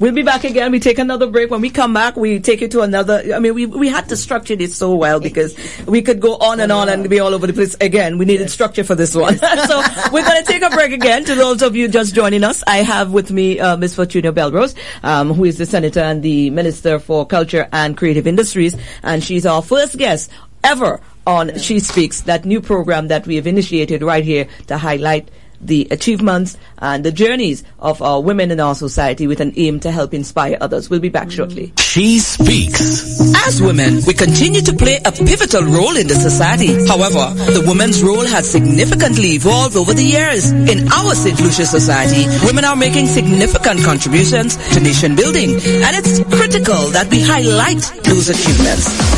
We'll 0.00 0.12
be 0.12 0.22
back 0.22 0.44
again. 0.44 0.70
We 0.70 0.78
take 0.78 1.00
another 1.00 1.26
break. 1.26 1.50
When 1.50 1.60
we 1.60 1.70
come 1.70 1.92
back, 1.92 2.16
we 2.16 2.38
take 2.38 2.62
it 2.62 2.70
to 2.70 2.82
another. 2.82 3.34
I 3.34 3.40
mean, 3.40 3.52
we 3.54 3.66
we 3.66 3.88
had 3.88 4.08
to 4.10 4.16
structure 4.16 4.54
this 4.54 4.76
so 4.76 4.94
well 4.94 5.18
because 5.18 5.56
we 5.86 6.02
could 6.02 6.20
go 6.20 6.36
on 6.36 6.60
and 6.60 6.70
on 6.70 6.88
and 6.88 7.10
be 7.10 7.18
all 7.18 7.34
over 7.34 7.48
the 7.48 7.52
place. 7.52 7.74
Again, 7.80 8.16
we 8.16 8.24
needed 8.24 8.44
yes. 8.44 8.52
structure 8.52 8.84
for 8.84 8.94
this 8.94 9.16
one. 9.16 9.38
so 9.38 9.82
we're 10.12 10.24
going 10.24 10.44
to 10.44 10.46
take 10.46 10.62
a 10.62 10.70
break 10.70 10.92
again. 10.92 11.24
To 11.24 11.34
those 11.34 11.62
of 11.62 11.74
you 11.74 11.88
just 11.88 12.14
joining 12.14 12.44
us, 12.44 12.62
I 12.64 12.76
have 12.78 13.12
with 13.12 13.32
me 13.32 13.58
uh, 13.58 13.76
Ms. 13.76 13.96
Fortuna 13.96 14.32
Belrose, 14.32 14.76
um, 15.02 15.34
who 15.34 15.44
is 15.44 15.58
the 15.58 15.66
senator 15.66 16.00
and 16.00 16.22
the 16.22 16.50
minister 16.50 17.00
for 17.00 17.26
culture 17.26 17.68
and 17.72 17.96
creative 17.96 18.28
industries, 18.28 18.76
and 19.02 19.22
she's 19.24 19.46
our 19.46 19.62
first 19.62 19.98
guest 19.98 20.30
ever 20.62 21.00
on 21.26 21.58
She 21.58 21.80
Speaks, 21.80 22.22
that 22.22 22.44
new 22.44 22.60
program 22.60 23.08
that 23.08 23.26
we 23.26 23.34
have 23.34 23.48
initiated 23.48 24.02
right 24.02 24.24
here 24.24 24.46
to 24.68 24.78
highlight 24.78 25.28
the 25.60 25.88
achievements 25.90 26.56
and 26.78 27.04
the 27.04 27.12
journeys 27.12 27.64
of 27.78 28.00
our 28.02 28.20
women 28.22 28.50
in 28.50 28.60
our 28.60 28.74
society 28.74 29.26
with 29.26 29.40
an 29.40 29.52
aim 29.56 29.80
to 29.80 29.90
help 29.90 30.14
inspire 30.14 30.56
others. 30.60 30.88
We'll 30.88 31.00
be 31.00 31.08
back 31.08 31.30
shortly. 31.30 31.72
She 31.78 32.18
speaks. 32.18 33.20
As 33.46 33.60
women, 33.60 34.00
we 34.06 34.14
continue 34.14 34.60
to 34.62 34.72
play 34.72 35.00
a 35.04 35.12
pivotal 35.12 35.64
role 35.64 35.96
in 35.96 36.06
the 36.06 36.14
society. 36.14 36.86
However, 36.86 37.34
the 37.52 37.64
women's 37.66 38.02
role 38.02 38.24
has 38.26 38.48
significantly 38.50 39.30
evolved 39.30 39.76
over 39.76 39.94
the 39.94 40.04
years. 40.04 40.50
In 40.50 40.90
our 40.92 41.14
St. 41.14 41.40
Lucia 41.40 41.66
society, 41.66 42.26
women 42.46 42.64
are 42.64 42.76
making 42.76 43.06
significant 43.06 43.82
contributions 43.84 44.56
to 44.74 44.80
nation 44.80 45.16
building, 45.16 45.50
and 45.50 45.96
it's 45.96 46.20
critical 46.36 46.88
that 46.90 47.08
we 47.10 47.20
highlight 47.22 47.80
those 48.04 48.28
achievements. 48.28 49.17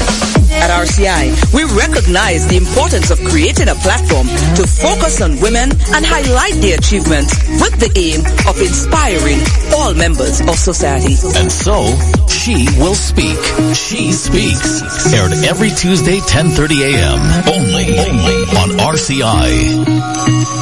At 0.60 0.68
RCI, 0.68 1.54
we 1.54 1.64
recognize 1.64 2.46
the 2.46 2.56
importance 2.56 3.10
of 3.10 3.18
creating 3.24 3.68
a 3.68 3.74
platform 3.76 4.26
to 4.56 4.66
focus 4.66 5.20
on 5.22 5.40
women 5.40 5.70
and 5.72 6.04
highlight 6.04 6.60
their 6.60 6.76
achievements 6.76 7.32
with 7.60 7.80
the 7.80 7.90
aim 7.96 8.20
of 8.46 8.60
inspiring 8.60 9.40
all 9.74 9.94
members 9.94 10.40
of 10.40 10.56
society. 10.56 11.16
And 11.36 11.50
so, 11.50 11.88
she 12.28 12.68
will 12.76 12.94
speak. 12.94 13.40
She 13.74 14.12
speaks. 14.12 14.84
Aired 15.14 15.32
every 15.48 15.70
Tuesday, 15.70 16.20
10:30 16.28 16.92
a.m. 16.92 17.20
Only, 17.48 17.96
only 17.98 18.44
on 18.60 18.68
RCI. 18.92 20.60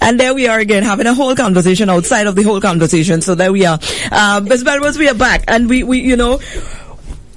And 0.00 0.20
there 0.20 0.34
we 0.34 0.46
are 0.46 0.58
again, 0.58 0.82
having 0.84 1.06
a 1.06 1.14
whole 1.14 1.34
conversation 1.34 1.88
outside 1.90 2.26
of 2.26 2.36
the 2.36 2.42
whole 2.44 2.60
conversation. 2.60 3.20
So 3.22 3.34
there 3.34 3.50
we 3.50 3.66
are. 3.66 3.78
Um, 4.12 4.44
Ms. 4.44 4.62
Belrose, 4.62 4.98
we 4.98 5.08
are 5.08 5.14
back. 5.14 5.42
And 5.48 5.68
we, 5.68 5.82
we, 5.82 6.00
you 6.00 6.16
know, 6.16 6.38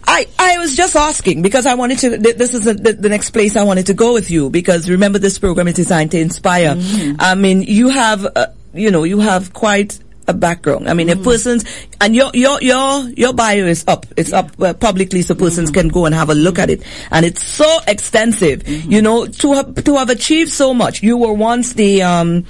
I, 0.10 0.28
I 0.40 0.58
was 0.58 0.76
just 0.76 0.96
asking 0.96 1.44
because 1.44 1.68
I 1.68 1.76
wanted 1.76 2.00
to, 2.00 2.18
this 2.18 2.56
is 2.56 2.66
the, 2.66 2.74
the, 2.74 3.10
next 3.10 3.30
place 3.30 3.56
I 3.56 3.64
wanted 3.64 3.86
to 3.88 3.94
go 3.94 4.14
with 4.14 4.32
you 4.32 4.50
because 4.50 4.90
remember 4.90 5.20
this 5.20 5.38
program 5.38 5.68
is 5.68 5.76
designed 5.76 6.10
to 6.12 6.20
inspire. 6.20 6.76
Mm-hmm. 6.76 7.18
I 7.20 7.36
mean, 7.36 7.62
you 7.62 7.90
have, 7.90 8.26
uh, 8.26 8.48
you 8.74 8.90
know, 8.90 9.04
you 9.04 9.20
have 9.20 9.54
quite 9.54 10.00
a 10.28 10.34
background. 10.34 10.90
I 10.90 10.96
mean, 10.96 11.10
mm-hmm. 11.10 11.20
if 11.20 11.24
persons, 11.24 11.64
and 12.02 12.16
your, 12.16 12.32
your, 12.34 12.60
your, 12.60 13.08
your 13.10 13.34
bio 13.34 13.66
is 13.66 13.86
up, 13.88 14.08
it's 14.18 14.32
yeah. 14.32 14.40
up 14.40 14.60
uh, 14.60 14.74
publicly 14.74 15.22
so 15.22 15.36
persons 15.36 15.70
mm-hmm. 15.70 15.80
can 15.80 15.88
go 15.90 16.08
and 16.08 16.16
have 16.16 16.32
a 16.32 16.36
look 16.36 16.58
at 16.58 16.72
it. 16.72 16.82
And 17.12 17.24
it's 17.24 17.44
so 17.44 17.78
extensive, 17.88 18.64
mm-hmm. 18.64 18.92
you 18.92 19.04
know, 19.04 19.28
to 19.28 19.54
have, 19.54 19.84
to 19.84 19.96
have 19.98 20.10
achieved 20.10 20.52
so 20.52 20.74
much. 20.74 21.04
You 21.04 21.18
were 21.18 21.34
once 21.34 21.74
the, 21.74 22.02
um, 22.02 22.48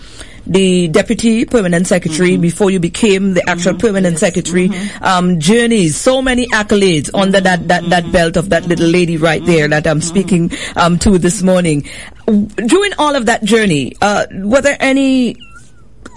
the 0.49 0.87
deputy 0.87 1.45
permanent 1.45 1.87
secretary 1.87 2.31
mm-hmm. 2.31 2.41
before 2.41 2.71
you 2.71 2.79
became 2.79 3.33
the 3.35 3.47
actual 3.47 3.73
mm-hmm. 3.73 3.87
permanent 3.87 4.13
yes. 4.13 4.19
secretary. 4.19 4.69
Mm-hmm. 4.69 5.03
Um, 5.03 5.39
journeys, 5.39 5.95
so 5.95 6.21
many 6.21 6.47
accolades 6.47 7.09
under 7.13 7.39
that, 7.39 7.67
that, 7.67 7.89
that 7.89 8.11
belt 8.11 8.35
of 8.35 8.49
that 8.49 8.65
little 8.65 8.87
lady 8.87 9.17
right 9.17 9.45
there 9.45 9.67
that 9.67 9.85
I'm 9.85 10.01
speaking 10.01 10.51
um, 10.75 10.97
to 10.99 11.17
this 11.17 11.41
morning. 11.43 11.87
During 12.25 12.91
all 12.97 13.15
of 13.15 13.27
that 13.27 13.43
journey, 13.43 13.93
uh, 14.01 14.25
were 14.31 14.61
there 14.61 14.77
any 14.79 15.35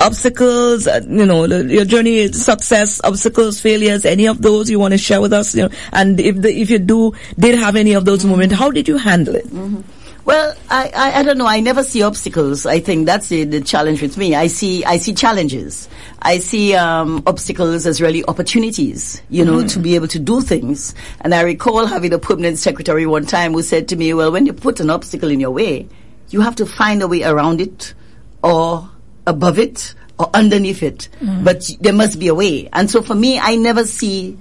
obstacles, 0.01 0.87
uh, 0.87 1.01
you 1.09 1.27
know, 1.27 1.45
your 1.45 1.85
journey, 1.85 2.33
success, 2.33 3.01
obstacles, 3.05 3.61
failures, 3.61 4.05
any 4.05 4.27
of 4.27 4.40
those 4.42 4.71
you 4.71 4.79
want 4.79 4.92
to 4.92 4.99
share 4.99 5.21
with 5.21 5.33
us? 5.33 5.55
You 5.55 5.68
know, 5.68 5.75
and 5.92 6.18
if 6.21 6.40
the, 6.40 6.55
if 6.55 6.71
you 6.71 6.79
do, 6.79 7.12
did 7.38 7.59
have 7.59 7.77
any 7.77 7.92
of 7.92 8.05
those 8.05 8.25
moments, 8.25 8.55
how 8.55 8.71
did 8.71 8.88
you 8.88 8.97
handle 8.97 9.35
it? 9.37 9.47
Well, 10.25 10.55
I, 10.71 10.91
I, 10.95 11.21
I, 11.21 11.23
don't 11.25 11.37
know. 11.37 11.47
I 11.47 11.59
never 11.61 11.83
see 11.83 12.03
obstacles. 12.03 12.65
I 12.65 12.79
think 12.79 13.07
that's 13.07 13.29
the, 13.29 13.45
the 13.45 13.61
challenge 13.61 14.01
with 14.03 14.17
me. 14.17 14.37
I 14.37 14.47
see 14.47 14.85
I 14.85 14.99
see 14.99 15.15
challenges. 15.15 15.89
I 16.21 16.39
see 16.39 16.75
um, 16.75 17.25
obstacles 17.27 17.87
as 17.87 18.01
really 18.01 18.25
opportunities, 18.27 19.21
you 19.31 19.45
know, 19.45 19.65
mm. 19.65 19.73
to 19.73 19.81
be 19.81 19.97
able 19.97 20.07
to 20.09 20.21
do 20.21 20.41
things. 20.41 20.95
And 21.23 21.35
I 21.35 21.43
recall 21.43 21.87
having 21.87 22.13
a 22.13 22.21
permanent 22.21 22.59
secretary 22.59 23.05
one 23.05 23.27
time 23.27 23.53
who 23.53 23.63
said 23.63 23.89
to 23.89 23.97
me, 23.97 24.15
"Well, 24.15 24.31
when 24.31 24.47
you 24.47 24.53
put 24.53 24.79
an 24.79 24.91
obstacle 24.91 25.29
in 25.29 25.41
your 25.41 25.51
way, 25.51 25.89
you 26.31 26.41
have 26.41 26.55
to 26.57 26.67
find 26.67 27.03
a 27.03 27.09
way 27.09 27.25
around 27.25 27.61
it, 27.61 27.93
or 28.45 28.89
above 29.27 29.59
it, 29.59 29.95
or 30.21 30.31
underneath 30.35 30.85
it. 30.85 31.09
Mm. 31.21 31.43
But 31.43 31.69
there 31.81 31.93
must 31.93 32.21
be 32.21 32.29
a 32.29 32.35
way." 32.35 32.69
And 32.73 32.89
so 32.89 33.03
for 33.03 33.17
me, 33.17 33.41
I 33.41 33.57
never 33.57 33.85
see 33.85 34.39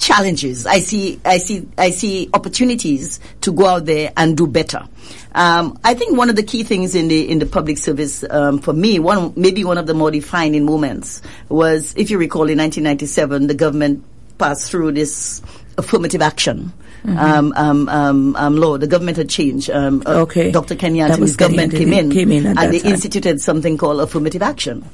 challenges. 0.00 0.66
I 0.66 0.80
see, 0.80 1.20
I 1.24 1.38
see, 1.38 1.68
I 1.78 1.90
see 1.90 2.28
opportunities 2.34 3.20
to 3.42 3.52
go 3.52 3.66
out 3.66 3.84
there 3.84 4.12
and 4.16 4.36
do 4.36 4.46
better. 4.46 4.88
Um, 5.32 5.78
I 5.84 5.94
think 5.94 6.16
one 6.16 6.30
of 6.30 6.36
the 6.36 6.42
key 6.42 6.64
things 6.64 6.94
in 6.94 7.06
the 7.06 7.30
in 7.30 7.38
the 7.38 7.46
public 7.46 7.78
service 7.78 8.24
um, 8.28 8.58
for 8.58 8.72
me, 8.72 8.98
one 8.98 9.32
maybe 9.36 9.62
one 9.62 9.78
of 9.78 9.86
the 9.86 9.94
more 9.94 10.10
defining 10.10 10.64
moments 10.64 11.22
was, 11.48 11.94
if 11.96 12.10
you 12.10 12.18
recall, 12.18 12.48
in 12.48 12.58
1997, 12.58 13.46
the 13.46 13.54
government 13.54 14.04
passed 14.38 14.70
through 14.70 14.92
this 14.92 15.40
affirmative 15.78 16.22
action. 16.22 16.72
Mm-hmm. 17.04 17.18
Um, 17.18 17.52
um, 17.56 17.88
um, 17.88 18.36
um 18.36 18.56
law. 18.56 18.76
The 18.76 18.86
government 18.86 19.16
had 19.16 19.30
changed. 19.30 19.70
Um, 19.70 20.02
uh, 20.04 20.22
okay. 20.22 20.50
Dr. 20.50 20.74
Kenny 20.76 21.00
Anthony's 21.00 21.36
government 21.36 21.72
came 21.72 21.94
in, 21.94 22.10
came 22.10 22.30
in 22.30 22.44
and 22.44 22.58
they 22.58 22.80
time. 22.80 22.92
instituted 22.92 23.40
something 23.40 23.78
called 23.78 24.00
affirmative 24.00 24.42
action. 24.42 24.84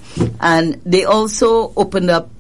And 0.41 0.81
they 0.85 1.05
also 1.05 1.73
opened 1.77 2.11
up 2.11 2.31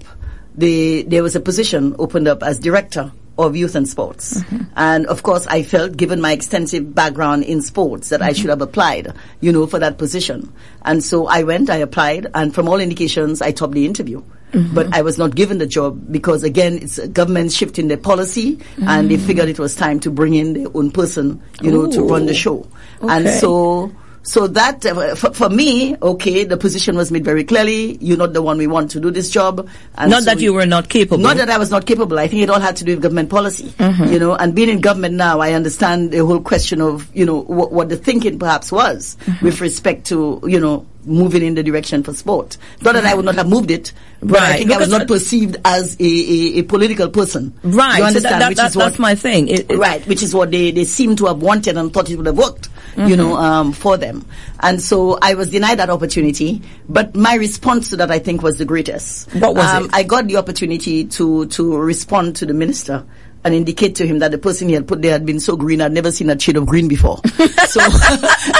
the, 0.57 1.03
there 1.03 1.23
was 1.23 1.37
a 1.37 1.41
position 1.41 1.97
opened 1.99 2.29
up 2.29 2.43
as 2.43 2.59
director 2.59 3.13
of 3.39 3.55
youth 3.55 3.75
and 3.75 3.89
sports. 3.89 4.41
Mm-hmm. 4.41 4.65
And 4.77 5.07
of 5.07 5.23
course, 5.23 5.47
I 5.47 5.63
felt, 5.63 5.97
given 5.97 6.21
my 6.21 6.33
extensive 6.33 6.95
background 6.95 7.45
in 7.45 7.61
sports, 7.63 8.09
that 8.09 8.21
mm-hmm. 8.21 8.31
I 8.31 8.33
should 8.33 8.51
have 8.51 8.63
applied, 8.63 9.13
you 9.41 9.53
know, 9.53 9.67
for 9.67 9.79
that 9.79 9.99
position. 9.99 10.53
And 10.83 11.03
so 11.03 11.27
I 11.27 11.43
went, 11.43 11.69
I 11.69 11.77
applied, 11.77 12.29
and 12.35 12.55
from 12.55 12.69
all 12.69 12.81
indications, 12.81 13.43
I 13.43 13.53
topped 13.53 13.75
the 13.75 13.85
interview. 13.85 14.23
Mm-hmm. 14.53 14.75
But 14.75 14.95
I 14.95 15.03
was 15.03 15.19
not 15.19 15.35
given 15.35 15.59
the 15.59 15.67
job 15.67 16.11
because 16.11 16.45
again, 16.45 16.79
it's 16.81 16.99
a 16.99 17.09
government 17.09 17.53
shifting 17.53 17.89
their 17.89 17.97
policy 17.97 18.61
and 18.79 19.11
they 19.11 19.17
mm. 19.17 19.27
figured 19.27 19.49
it 19.49 19.59
was 19.59 19.75
time 19.75 19.99
to 20.01 20.11
bring 20.11 20.35
in 20.35 20.53
their 20.53 20.69
own 20.73 20.93
person, 20.93 21.43
you 21.61 21.73
know, 21.73 21.91
to 21.91 22.03
run 22.03 22.27
the 22.27 22.33
show. 22.33 22.67
Okay. 23.03 23.13
And 23.13 23.29
so, 23.29 23.93
So 24.27 24.49
that, 24.49 24.85
uh, 24.85 25.15
for, 25.15 25.33
for, 25.33 25.49
me, 25.49 25.97
okay, 26.03 26.43
the 26.43 26.57
position 26.57 26.97
was 26.97 27.13
made 27.13 27.25
very 27.25 27.45
clearly. 27.45 27.97
You're 28.01 28.19
not 28.19 28.33
the 28.33 28.43
one 28.43 28.59
we 28.59 28.67
want 28.67 28.91
to 28.91 29.01
do 29.01 29.13
this 29.13 29.31
job. 29.31 29.69
And 29.97 30.11
not 30.11 30.25
so 30.25 30.35
that 30.35 30.41
you 30.41 30.53
were 30.53 30.67
not 30.67 30.89
capable. 30.89 31.23
Not 31.23 31.37
that 31.37 31.49
I 31.49 31.59
was 31.59 31.71
not 31.71 31.87
capable. 31.87 32.19
I 32.19 32.27
think 32.27 32.43
it 32.43 32.51
all 32.51 32.59
had 32.59 32.75
to 32.77 32.85
do 32.85 32.95
with 32.95 33.03
government 33.03 33.31
policy. 33.31 33.69
Mm-hmm. 33.69 34.13
You 34.13 34.19
know, 34.19 34.35
and 34.35 34.53
being 34.53 34.69
in 34.69 34.81
government 34.81 35.15
now, 35.15 35.39
I 35.39 35.53
understand 35.53 36.11
the 36.11 36.27
whole 36.27 36.41
question 36.41 36.81
of, 36.81 37.09
you 37.15 37.25
know, 37.25 37.41
what, 37.41 37.71
what 37.71 37.89
the 37.89 37.97
thinking 37.97 38.41
perhaps 38.41 38.73
was 38.73 39.17
mm-hmm. 39.21 39.45
with 39.45 39.61
respect 39.61 40.07
to, 40.07 40.41
you 40.45 40.59
know, 40.59 40.85
moving 41.07 41.43
in 41.43 41.55
the 41.55 41.63
direction 41.63 42.03
for 42.03 42.13
sport. 42.13 42.59
Not 42.83 42.95
that 42.95 43.05
I 43.05 43.15
would 43.15 43.25
not 43.25 43.37
have 43.37 43.49
moved 43.49 43.71
it, 43.71 43.93
but 44.21 44.41
right. 44.41 44.43
I 44.43 44.57
think 44.57 44.69
because 44.69 44.79
I 44.79 44.81
was 44.81 44.91
not 44.91 45.09
perceived 45.09 45.57
as 45.65 45.97
a, 46.01 46.05
a, 46.05 46.59
a 46.59 46.63
political 46.63 47.09
person. 47.09 47.55
Right. 47.63 47.99
You 47.99 48.05
understand? 48.05 48.15
So 48.15 48.21
that, 48.23 48.39
that, 48.41 48.49
which 48.49 48.59
that, 48.59 48.71
is 48.71 48.77
what, 48.77 48.85
that's 48.87 48.99
my 48.99 49.15
thing. 49.15 49.49
It, 49.49 49.71
it, 49.71 49.79
right. 49.79 50.05
Which 50.07 50.23
is 50.23 50.35
what 50.35 50.51
they, 50.51 50.73
they 50.73 50.85
seem 50.85 51.17
to 51.17 51.27
have 51.27 51.41
wanted 51.43 51.77
and 51.77 51.93
thought 51.93 52.11
it 52.11 52.17
would 52.17 52.27
have 52.27 52.37
worked, 52.37 52.69
mm-hmm. 52.97 53.09
you 53.09 53.17
know, 53.17 53.37
um, 53.37 53.73
for 53.73 53.97
them. 53.97 54.25
And 54.61 54.81
so 54.81 55.19
I 55.21 55.35
was 55.35 55.51
denied 55.51 55.79
that 55.79 55.91
opportunity. 55.91 56.63
But 56.89 57.15
my 57.15 57.35
response 57.35 57.91
to 57.91 57.97
that, 57.97 58.11
I 58.11 58.19
think, 58.19 58.43
was 58.43 58.59
the 58.59 58.65
greatest. 58.65 59.33
What 59.35 59.55
was 59.55 59.67
um, 59.67 59.85
it? 59.85 59.91
I 59.95 60.03
got 60.03 60.27
the 60.27 60.37
opportunity 60.37 61.05
to, 61.05 61.47
to 61.47 61.77
respond 61.77 62.37
to 62.37 62.47
the 62.47 62.55
minister 62.55 63.07
and 63.45 63.55
indicate 63.55 63.95
to 63.97 64.07
him 64.07 64.19
that 64.21 64.33
the 64.33 64.39
person 64.39 64.69
he 64.69 64.75
had 64.75 64.89
put 64.89 65.03
there 65.03 65.13
had 65.13 65.25
been 65.25 65.39
so 65.39 65.57
green, 65.57 65.81
I'd 65.81 65.93
never 65.93 66.11
seen 66.11 66.31
a 66.31 66.39
shade 66.39 66.57
of 66.57 66.67
green 66.67 66.89
before. 66.89 67.19
so 67.69 67.81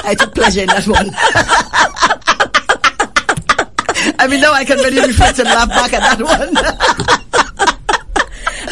I 0.05 0.15
took 0.19 0.35
pleasure 0.35 0.61
in 0.61 0.69
that 0.69 0.87
one. 0.87 1.11
I 4.19 4.29
mean, 4.29 4.41
now 4.41 4.53
I 4.53 4.65
can 4.65 4.79
really 4.79 5.09
reflect 5.09 5.39
and 5.39 5.49
laugh 5.49 5.69
back 5.69 5.93
at 5.93 6.01
that 6.01 6.23
one. 6.23 7.26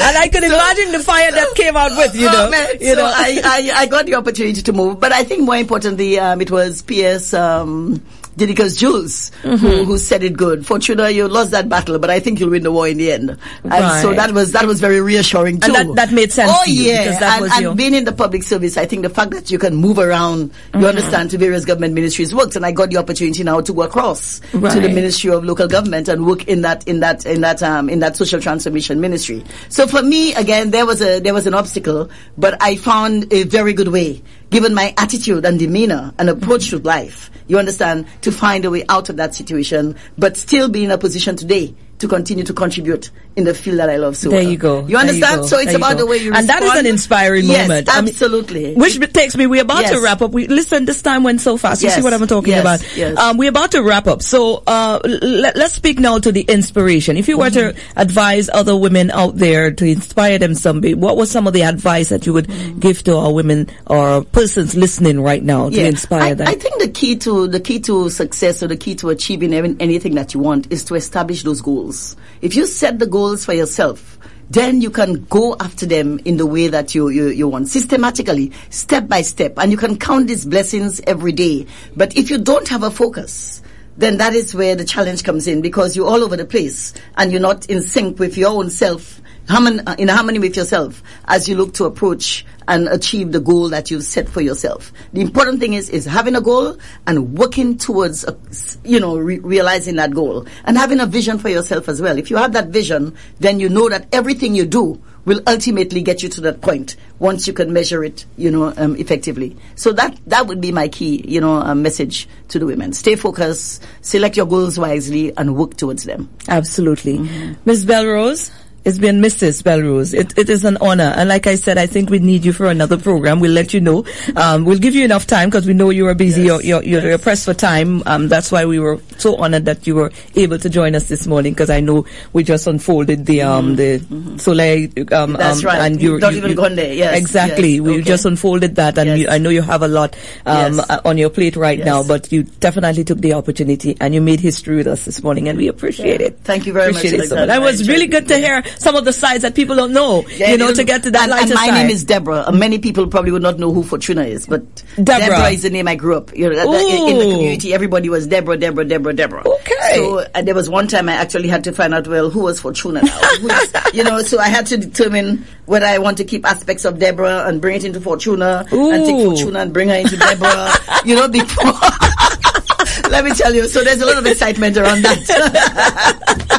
And 0.00 0.16
I 0.16 0.28
can 0.28 0.42
so, 0.42 0.46
imagine 0.46 0.92
the 0.92 1.00
fire 1.00 1.30
that 1.30 1.54
came 1.54 1.76
out 1.76 1.92
with, 1.96 2.14
you 2.14 2.28
oh, 2.30 2.32
know. 2.32 2.50
Man, 2.50 2.68
you 2.80 2.94
so 2.94 2.96
know. 2.96 3.06
I, 3.06 3.40
I, 3.44 3.70
I 3.82 3.86
got 3.86 4.06
the 4.06 4.14
opportunity 4.14 4.62
to 4.62 4.72
move, 4.72 5.00
but 5.00 5.12
I 5.12 5.24
think 5.24 5.42
more 5.42 5.56
importantly, 5.56 6.18
um, 6.18 6.40
it 6.40 6.50
was 6.50 6.82
PS, 6.82 7.34
um, 7.34 8.02
Didacus 8.36 8.78
Jules 8.78 9.30
mm-hmm. 9.42 9.56
who, 9.56 9.84
who 9.84 9.98
said 9.98 10.22
it 10.22 10.36
good. 10.36 10.66
Fortuna, 10.66 11.10
you 11.10 11.28
lost 11.28 11.52
that 11.52 11.68
battle, 11.68 11.98
but 11.98 12.10
I 12.10 12.20
think 12.20 12.40
you'll 12.40 12.50
win 12.50 12.62
the 12.62 12.72
war 12.72 12.88
in 12.88 12.98
the 12.98 13.12
end. 13.12 13.30
And 13.62 13.70
right. 13.70 14.02
so 14.02 14.12
that 14.12 14.32
was 14.32 14.52
that 14.52 14.66
was 14.66 14.80
very 14.80 15.00
reassuring 15.00 15.60
too. 15.60 15.74
And 15.74 15.90
that, 15.90 15.96
that 15.96 16.12
made 16.12 16.32
sense. 16.32 16.50
Oh 16.52 16.64
yeah, 16.66 17.18
and, 17.20 17.52
and 17.52 17.62
your... 17.62 17.74
being 17.74 17.94
in 17.94 18.04
the 18.04 18.12
public 18.12 18.42
service, 18.42 18.76
I 18.76 18.86
think 18.86 19.02
the 19.02 19.10
fact 19.10 19.30
that 19.32 19.50
you 19.50 19.58
can 19.58 19.74
move 19.76 19.98
around, 19.98 20.50
mm-hmm. 20.50 20.80
you 20.80 20.86
understand, 20.86 21.30
to 21.30 21.38
various 21.38 21.64
government 21.64 21.94
ministries 21.94 22.34
works. 22.34 22.56
And 22.56 22.66
I 22.66 22.72
got 22.72 22.90
the 22.90 22.96
opportunity 22.96 23.44
now 23.44 23.60
to 23.60 23.72
go 23.72 23.82
across 23.82 24.40
right. 24.52 24.72
to 24.72 24.80
the 24.80 24.88
Ministry 24.88 25.30
of 25.30 25.44
Local 25.44 25.68
Government 25.68 26.08
and 26.08 26.26
work 26.26 26.48
in 26.48 26.62
that 26.62 26.86
in 26.88 27.00
that 27.00 27.26
in 27.26 27.40
that 27.42 27.62
um 27.62 27.88
in 27.88 28.00
that 28.00 28.16
social 28.16 28.40
transformation 28.40 29.00
ministry. 29.00 29.44
So 29.68 29.86
for 29.86 30.02
me, 30.02 30.34
again, 30.34 30.70
there 30.70 30.86
was 30.86 31.00
a 31.00 31.20
there 31.20 31.34
was 31.34 31.46
an 31.46 31.54
obstacle, 31.54 32.10
but 32.36 32.60
I 32.60 32.76
found 32.76 33.32
a 33.32 33.44
very 33.44 33.72
good 33.72 33.88
way 33.88 34.22
given 34.50 34.74
my 34.74 34.94
attitude 34.96 35.44
and 35.44 35.58
demeanor 35.58 36.12
and 36.18 36.28
approach 36.28 36.70
to 36.70 36.78
life, 36.78 37.30
you 37.46 37.58
understand, 37.58 38.06
to 38.22 38.32
find 38.32 38.64
a 38.64 38.70
way 38.70 38.84
out 38.88 39.08
of 39.08 39.16
that 39.16 39.34
situation, 39.34 39.96
but 40.16 40.36
still 40.36 40.68
be 40.68 40.84
in 40.84 40.90
a 40.90 40.98
position 40.98 41.36
today 41.36 41.74
to 42.04 42.08
continue 42.08 42.44
to 42.44 42.52
contribute 42.52 43.10
in 43.34 43.44
the 43.44 43.54
field 43.54 43.78
that 43.78 43.88
I 43.88 43.96
love 43.96 44.14
so 44.16 44.28
There 44.28 44.40
well. 44.40 44.50
you 44.50 44.58
go. 44.58 44.86
You 44.86 44.98
understand? 44.98 45.42
You 45.42 45.48
so 45.48 45.58
it's 45.58 45.74
about 45.74 45.96
the 45.96 46.04
way 46.06 46.18
you 46.18 46.32
And 46.32 46.46
respond. 46.46 46.48
that 46.48 46.62
is 46.62 46.80
an 46.80 46.86
inspiring 46.86 47.46
yes, 47.46 47.66
moment. 47.66 47.88
absolutely. 47.88 48.66
I 48.66 48.68
mean, 48.70 48.78
which 48.78 49.12
takes 49.12 49.36
me, 49.36 49.46
we're 49.46 49.62
about 49.62 49.82
yes. 49.82 49.92
to 49.92 50.00
wrap 50.02 50.20
up. 50.20 50.30
We 50.30 50.46
Listen, 50.46 50.84
this 50.84 51.00
time 51.00 51.22
went 51.22 51.40
so 51.40 51.56
fast. 51.56 51.82
You 51.82 51.88
yes. 51.88 51.96
see 51.96 52.02
what 52.02 52.12
I'm 52.12 52.26
talking 52.26 52.54
about? 52.54 52.80
Yes. 52.94 53.16
Um, 53.18 53.38
we're 53.38 53.48
about 53.48 53.72
to 53.72 53.82
wrap 53.82 54.06
up. 54.06 54.22
So, 54.22 54.62
uh, 54.66 55.00
let, 55.04 55.56
us 55.56 55.72
speak 55.72 55.98
now 55.98 56.18
to 56.18 56.30
the 56.30 56.42
inspiration. 56.42 57.16
If 57.16 57.26
you 57.26 57.38
were 57.38 57.46
mm-hmm. 57.46 57.76
to 57.76 57.82
advise 57.96 58.50
other 58.50 58.76
women 58.76 59.10
out 59.10 59.36
there 59.36 59.70
to 59.70 59.84
inspire 59.86 60.38
them 60.38 60.54
someday, 60.54 60.92
what 60.92 61.16
was 61.16 61.30
some 61.30 61.46
of 61.46 61.54
the 61.54 61.62
advice 61.62 62.10
that 62.10 62.26
you 62.26 62.34
would 62.34 62.46
mm-hmm. 62.46 62.78
give 62.80 63.02
to 63.04 63.16
our 63.16 63.32
women 63.32 63.68
or 63.86 64.24
persons 64.24 64.74
listening 64.74 65.20
right 65.20 65.42
now 65.42 65.70
to 65.70 65.86
inspire 65.86 66.22
I, 66.22 66.34
them? 66.34 66.48
I 66.48 66.54
think 66.54 66.80
the 66.80 66.90
key 66.90 67.16
to, 67.16 67.48
the 67.48 67.60
key 67.60 67.80
to 67.80 68.10
success 68.10 68.62
or 68.62 68.68
the 68.68 68.76
key 68.76 68.94
to 68.96 69.08
achieving 69.08 69.54
anything 69.54 70.14
that 70.16 70.34
you 70.34 70.40
want 70.40 70.70
is 70.70 70.84
to 70.84 70.94
establish 70.94 71.42
those 71.42 71.62
goals. 71.62 71.93
If 72.40 72.56
you 72.56 72.66
set 72.66 72.98
the 72.98 73.06
goals 73.06 73.44
for 73.44 73.54
yourself, 73.54 74.18
then 74.50 74.80
you 74.80 74.90
can 74.90 75.24
go 75.24 75.56
after 75.58 75.86
them 75.86 76.20
in 76.24 76.36
the 76.36 76.46
way 76.46 76.68
that 76.68 76.94
you, 76.94 77.08
you, 77.08 77.28
you 77.28 77.48
want, 77.48 77.68
systematically, 77.68 78.52
step 78.70 79.08
by 79.08 79.22
step, 79.22 79.58
and 79.58 79.72
you 79.72 79.78
can 79.78 79.96
count 79.96 80.28
these 80.28 80.44
blessings 80.44 81.00
every 81.06 81.32
day. 81.32 81.66
But 81.96 82.16
if 82.16 82.30
you 82.30 82.38
don't 82.38 82.68
have 82.68 82.82
a 82.82 82.90
focus, 82.90 83.62
then 83.96 84.18
that 84.18 84.34
is 84.34 84.54
where 84.54 84.74
the 84.74 84.84
challenge 84.84 85.22
comes 85.24 85.46
in 85.46 85.60
because 85.60 85.96
you're 85.96 86.08
all 86.08 86.22
over 86.22 86.36
the 86.36 86.44
place 86.44 86.94
and 87.16 87.30
you're 87.30 87.40
not 87.40 87.66
in 87.66 87.80
sync 87.80 88.18
with 88.18 88.36
your 88.36 88.50
own 88.50 88.70
self 88.70 89.20
uh, 89.48 89.94
in 89.98 90.08
harmony 90.08 90.38
with 90.38 90.56
yourself 90.56 91.02
as 91.26 91.48
you 91.48 91.54
look 91.54 91.74
to 91.74 91.84
approach 91.84 92.46
and 92.66 92.88
achieve 92.88 93.30
the 93.30 93.40
goal 93.40 93.68
that 93.68 93.90
you've 93.90 94.04
set 94.04 94.26
for 94.28 94.40
yourself. 94.40 94.90
The 95.12 95.20
important 95.20 95.60
thing 95.60 95.74
is, 95.74 95.90
is 95.90 96.06
having 96.06 96.34
a 96.34 96.40
goal 96.40 96.78
and 97.06 97.34
working 97.34 97.76
towards, 97.76 98.24
a, 98.24 98.36
you 98.84 98.98
know, 98.98 99.18
re- 99.18 99.40
realizing 99.40 99.96
that 99.96 100.12
goal 100.12 100.46
and 100.64 100.78
having 100.78 100.98
a 100.98 101.06
vision 101.06 101.38
for 101.38 101.50
yourself 101.50 101.88
as 101.88 102.00
well. 102.00 102.16
If 102.16 102.30
you 102.30 102.36
have 102.38 102.54
that 102.54 102.68
vision, 102.68 103.14
then 103.38 103.60
you 103.60 103.68
know 103.68 103.90
that 103.90 104.08
everything 104.12 104.54
you 104.54 104.64
do 104.64 105.00
will 105.24 105.40
ultimately 105.46 106.02
get 106.02 106.22
you 106.22 106.28
to 106.30 106.40
that 106.42 106.60
point 106.60 106.96
once 107.18 107.46
you 107.46 107.52
can 107.52 107.72
measure 107.72 108.04
it, 108.04 108.24
you 108.36 108.50
know, 108.50 108.72
um, 108.76 108.96
effectively. 108.96 109.56
So 109.74 109.92
that 109.92 110.18
that 110.26 110.46
would 110.46 110.60
be 110.60 110.72
my 110.72 110.88
key, 110.88 111.24
you 111.26 111.40
know, 111.40 111.56
uh, 111.56 111.74
message 111.74 112.28
to 112.48 112.58
the 112.58 112.66
women: 112.66 112.92
stay 112.92 113.16
focused, 113.16 113.84
select 114.00 114.36
your 114.36 114.46
goals 114.46 114.78
wisely, 114.78 115.36
and 115.36 115.56
work 115.56 115.76
towards 115.76 116.04
them. 116.04 116.28
Absolutely, 116.48 117.18
mm-hmm. 117.18 117.54
Ms. 117.64 117.86
Belrose. 117.86 118.50
It's 118.84 118.98
been 118.98 119.22
Mrs. 119.22 119.62
Belrose. 119.62 120.12
It, 120.12 120.36
it 120.38 120.50
is 120.50 120.62
an 120.66 120.76
honor. 120.78 121.14
And 121.16 121.30
like 121.30 121.46
I 121.46 121.54
said, 121.54 121.78
I 121.78 121.86
think 121.86 122.10
we 122.10 122.18
need 122.18 122.44
you 122.44 122.52
for 122.52 122.66
another 122.66 122.98
program. 122.98 123.40
We'll 123.40 123.52
let 123.52 123.72
you 123.72 123.80
know. 123.80 124.04
Um, 124.36 124.66
we'll 124.66 124.78
give 124.78 124.94
you 124.94 125.04
enough 125.06 125.26
time 125.26 125.48
because 125.48 125.66
we 125.66 125.72
know 125.72 125.88
you 125.88 126.06
are 126.06 126.14
busy. 126.14 126.42
Yes, 126.42 126.64
you're, 126.64 126.82
you're, 126.82 127.02
you're, 127.02 127.18
pressed 127.18 127.46
for 127.46 127.54
time. 127.54 128.02
Um, 128.04 128.28
that's 128.28 128.52
why 128.52 128.66
we 128.66 128.78
were 128.78 129.00
so 129.16 129.36
honored 129.36 129.64
that 129.64 129.86
you 129.86 129.94
were 129.94 130.12
able 130.36 130.58
to 130.58 130.68
join 130.68 130.94
us 130.94 131.08
this 131.08 131.26
morning 131.26 131.54
because 131.54 131.70
I 131.70 131.80
know 131.80 132.04
we 132.34 132.44
just 132.44 132.66
unfolded 132.66 133.24
the, 133.24 133.40
um, 133.40 133.68
mm-hmm. 133.68 133.74
the 133.76 133.98
mm-hmm. 134.00 134.36
Soleil, 134.36 134.90
um, 135.14 135.32
that's 135.32 135.60
um, 135.60 135.64
right. 135.64 135.78
And 135.80 136.02
you, 136.02 136.18
not 136.18 136.32
you, 136.32 136.38
even 136.38 136.50
you, 136.50 136.56
gone 136.56 136.74
there. 136.74 136.92
Yes. 136.92 137.16
Exactly. 137.16 137.76
Yes. 137.76 137.80
We 137.80 137.94
okay. 137.94 138.02
just 138.02 138.26
unfolded 138.26 138.76
that 138.76 138.98
and 138.98 139.18
you, 139.18 139.28
I 139.28 139.38
know 139.38 139.48
you 139.48 139.62
have 139.62 139.82
a 139.82 139.88
lot, 139.88 140.14
um, 140.44 140.82
on 141.06 141.16
your 141.16 141.30
plate 141.30 141.56
right 141.56 141.78
now, 141.78 142.02
but 142.02 142.30
you 142.30 142.42
definitely 142.42 143.04
took 143.04 143.18
the 143.18 143.32
opportunity 143.32 143.96
and 143.98 144.14
you 144.14 144.20
made 144.20 144.40
history 144.40 144.76
with 144.76 144.88
us 144.88 145.06
this 145.06 145.22
morning 145.22 145.48
and 145.48 145.56
we 145.56 145.68
appreciate 145.68 146.20
yeah. 146.20 146.26
it. 146.26 146.40
Thank 146.44 146.66
you 146.66 146.74
very 146.74 146.90
appreciate 146.90 147.16
much. 147.16 147.26
It 147.26 147.28
so 147.30 147.46
That 147.46 147.62
was 147.62 147.88
really 147.88 148.08
good 148.08 148.28
to 148.28 148.36
hear 148.36 148.62
some 148.78 148.96
of 148.96 149.04
the 149.04 149.12
sides 149.12 149.42
that 149.42 149.54
people 149.54 149.76
don't 149.76 149.92
know, 149.92 150.26
yeah, 150.28 150.50
you 150.50 150.58
know, 150.58 150.72
to 150.72 150.84
get 150.84 151.02
to 151.04 151.10
that 151.10 151.22
and, 151.22 151.30
lighter 151.30 151.44
and 151.44 151.54
my 151.54 151.66
side. 151.66 151.74
name 151.74 151.90
is 151.90 152.04
Deborah. 152.04 152.50
many 152.52 152.78
people 152.78 153.06
probably 153.06 153.30
would 153.30 153.42
not 153.42 153.58
know 153.58 153.72
who 153.72 153.82
Fortuna 153.82 154.22
is, 154.22 154.46
but 154.46 154.62
Deborah, 155.02 155.04
Deborah 155.04 155.48
is 155.50 155.62
the 155.62 155.70
name 155.70 155.88
I 155.88 155.96
grew 155.96 156.16
up. 156.16 156.34
You 156.36 156.50
know, 156.50 156.72
in, 156.72 157.08
in, 157.08 157.18
the 157.18 157.34
community, 157.34 157.74
everybody 157.74 158.08
was 158.08 158.26
Deborah, 158.26 158.56
Deborah, 158.56 158.84
Deborah, 158.84 159.14
Deborah. 159.14 159.46
Okay. 159.46 159.96
So 159.96 160.26
and 160.34 160.46
there 160.46 160.54
was 160.54 160.68
one 160.68 160.88
time 160.88 161.08
I 161.08 161.14
actually 161.14 161.48
had 161.48 161.64
to 161.64 161.72
find 161.72 161.94
out, 161.94 162.06
well, 162.06 162.30
who 162.30 162.40
was 162.40 162.60
Fortuna 162.60 163.02
now? 163.02 163.20
you 163.92 164.04
know, 164.04 164.20
so 164.20 164.38
I 164.38 164.48
had 164.48 164.66
to 164.66 164.76
determine 164.76 165.44
whether 165.66 165.86
I 165.86 165.98
want 165.98 166.18
to 166.18 166.24
keep 166.24 166.44
aspects 166.46 166.84
of 166.84 166.98
Deborah 166.98 167.44
and 167.46 167.60
bring 167.60 167.76
it 167.76 167.84
into 167.84 168.00
Fortuna 168.00 168.66
Ooh. 168.72 168.90
and 168.90 169.04
take 169.04 169.24
Fortuna 169.24 169.60
and 169.60 169.72
bring 169.72 169.88
her 169.88 169.96
into 169.96 170.16
Deborah. 170.16 170.70
you 171.04 171.14
know, 171.14 171.28
before. 171.28 171.64
Let 173.10 173.24
me 173.24 173.32
tell 173.32 173.54
you. 173.54 173.68
So 173.68 173.82
there's 173.82 174.00
a 174.00 174.06
lot 174.06 174.18
of 174.18 174.26
excitement 174.26 174.76
around 174.76 175.02
that. 175.02 176.50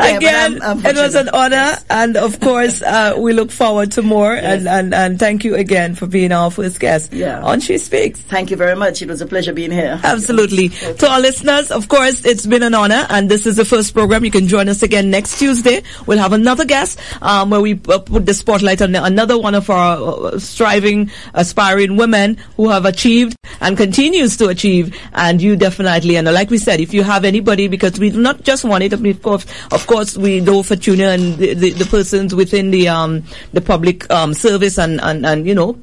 Again, 0.00 0.62
I'm, 0.62 0.78
I'm 0.78 0.86
it 0.86 0.96
was 0.96 1.14
an 1.14 1.28
honor, 1.30 1.56
yes. 1.56 1.84
and 1.90 2.16
of 2.16 2.40
course, 2.40 2.82
uh, 2.82 3.14
we 3.18 3.32
look 3.32 3.50
forward 3.50 3.92
to 3.92 4.02
more. 4.02 4.34
Yes. 4.34 4.44
And, 4.44 4.68
and 4.68 4.94
and 4.94 5.18
thank 5.18 5.44
you 5.44 5.54
again 5.54 5.94
for 5.94 6.06
being 6.06 6.32
our 6.32 6.50
first 6.50 6.80
guest 6.80 7.12
yeah. 7.12 7.42
on 7.42 7.60
She 7.60 7.78
Speaks. 7.78 8.20
Thank 8.20 8.50
you 8.50 8.56
very 8.56 8.76
much. 8.76 9.02
It 9.02 9.08
was 9.08 9.20
a 9.20 9.26
pleasure 9.26 9.52
being 9.52 9.70
here. 9.70 10.00
Absolutely. 10.02 10.66
Okay. 10.66 10.94
To 10.94 11.10
our 11.10 11.20
listeners, 11.20 11.70
of 11.70 11.88
course, 11.88 12.24
it's 12.24 12.46
been 12.46 12.62
an 12.62 12.74
honor, 12.74 13.06
and 13.10 13.30
this 13.30 13.46
is 13.46 13.56
the 13.56 13.64
first 13.64 13.92
program. 13.94 14.24
You 14.24 14.30
can 14.30 14.48
join 14.48 14.68
us 14.68 14.82
again 14.82 15.10
next 15.10 15.38
Tuesday. 15.38 15.82
We'll 16.06 16.18
have 16.18 16.32
another 16.32 16.64
guest 16.64 17.00
um, 17.20 17.50
where 17.50 17.60
we 17.60 17.80
uh, 17.88 17.98
put 17.98 18.26
the 18.26 18.34
spotlight 18.34 18.80
on 18.82 18.94
another 18.94 19.38
one 19.38 19.54
of 19.54 19.68
our 19.68 20.26
uh, 20.26 20.38
striving, 20.38 21.10
aspiring 21.34 21.96
women 21.96 22.36
who 22.56 22.68
have 22.68 22.84
achieved 22.86 23.36
and 23.60 23.76
continues 23.76 24.36
to 24.38 24.48
achieve. 24.48 24.96
And 25.12 25.42
you 25.42 25.56
definitely, 25.56 26.16
and 26.16 26.32
like 26.32 26.50
we 26.50 26.58
said, 26.58 26.80
if 26.80 26.94
you 26.94 27.02
have 27.02 27.24
anybody, 27.24 27.68
because 27.68 27.98
we 27.98 28.10
do 28.10 28.20
not 28.20 28.44
just 28.44 28.64
want 28.64 28.84
it, 28.84 28.92
of 28.92 29.22
course, 29.22 29.44
of 29.70 29.86
course, 29.86 29.89
we 30.16 30.40
know 30.40 30.62
Fortuna 30.62 31.08
and 31.10 31.36
the, 31.36 31.54
the, 31.54 31.70
the 31.70 31.84
persons 31.86 32.34
within 32.34 32.70
the 32.70 32.88
um, 32.88 33.24
the 33.52 33.60
public 33.60 34.10
um, 34.10 34.34
service 34.34 34.78
and, 34.78 35.00
and, 35.00 35.26
and 35.26 35.46
you 35.46 35.54
know 35.54 35.78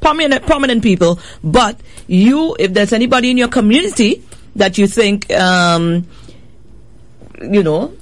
prominent 0.00 0.44
prominent 0.46 0.82
people. 0.82 1.18
But 1.42 1.80
you, 2.06 2.56
if 2.58 2.74
there's 2.74 2.92
anybody 2.92 3.30
in 3.30 3.38
your 3.38 3.48
community 3.48 4.22
that 4.56 4.76
you 4.78 4.86
think 4.86 5.30
um, 5.32 6.06
you 7.40 7.62
know 7.62 7.94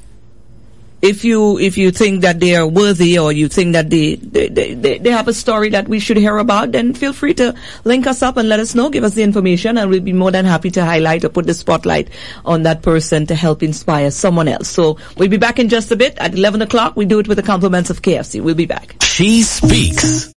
if 1.03 1.25
you 1.25 1.59
if 1.59 1.79
you 1.79 1.91
think 1.91 2.23
that 2.23 2.41
they 2.41 2.55
are 2.57 2.67
worthy 2.67 3.19
or 3.19 3.33
you 3.33 3.49
think 3.49 3.73
that 3.73 3.89
they, 3.91 4.17
they, 4.17 4.49
they, 4.49 4.99
they 4.99 5.11
have 5.11 5.29
a 5.29 5.33
story 5.33 5.71
that 5.71 5.89
we 5.89 5.99
should 5.99 6.17
hear 6.17 6.37
about, 6.39 6.73
then 6.73 6.95
feel 6.95 7.13
free 7.13 7.35
to 7.35 7.55
link 7.85 8.07
us 8.07 8.23
up 8.23 8.37
and 8.37 8.49
let 8.49 8.61
us 8.61 8.75
know. 8.75 8.91
Give 8.91 9.05
us 9.05 9.15
the 9.15 9.23
information, 9.23 9.79
and 9.79 9.91
we'll 9.91 10.01
be 10.01 10.13
more 10.13 10.31
than 10.31 10.45
happy 10.45 10.71
to 10.73 10.85
highlight 10.85 11.25
or 11.25 11.31
put 11.31 11.47
the 11.47 11.55
spotlight 11.55 12.11
on 12.45 12.65
that 12.65 12.83
person 12.83 13.27
to 13.27 13.35
help 13.35 13.63
inspire 13.63 14.11
someone 14.11 14.49
else. 14.49 14.69
So 14.69 14.99
we'll 15.17 15.29
be 15.29 15.39
back 15.39 15.59
in 15.59 15.69
just 15.69 15.91
a 15.91 15.97
bit 15.97 16.19
at 16.19 16.35
11 16.35 16.63
o'clock. 16.63 16.97
We 16.97 17.07
do 17.07 17.19
it 17.19 17.29
with 17.29 17.37
the 17.37 17.43
compliments 17.43 17.91
of 17.91 18.03
KFC. 18.03 18.43
We'll 18.43 18.55
be 18.55 18.67
back. 18.67 18.97
She 19.03 19.43
speaks. 19.43 20.29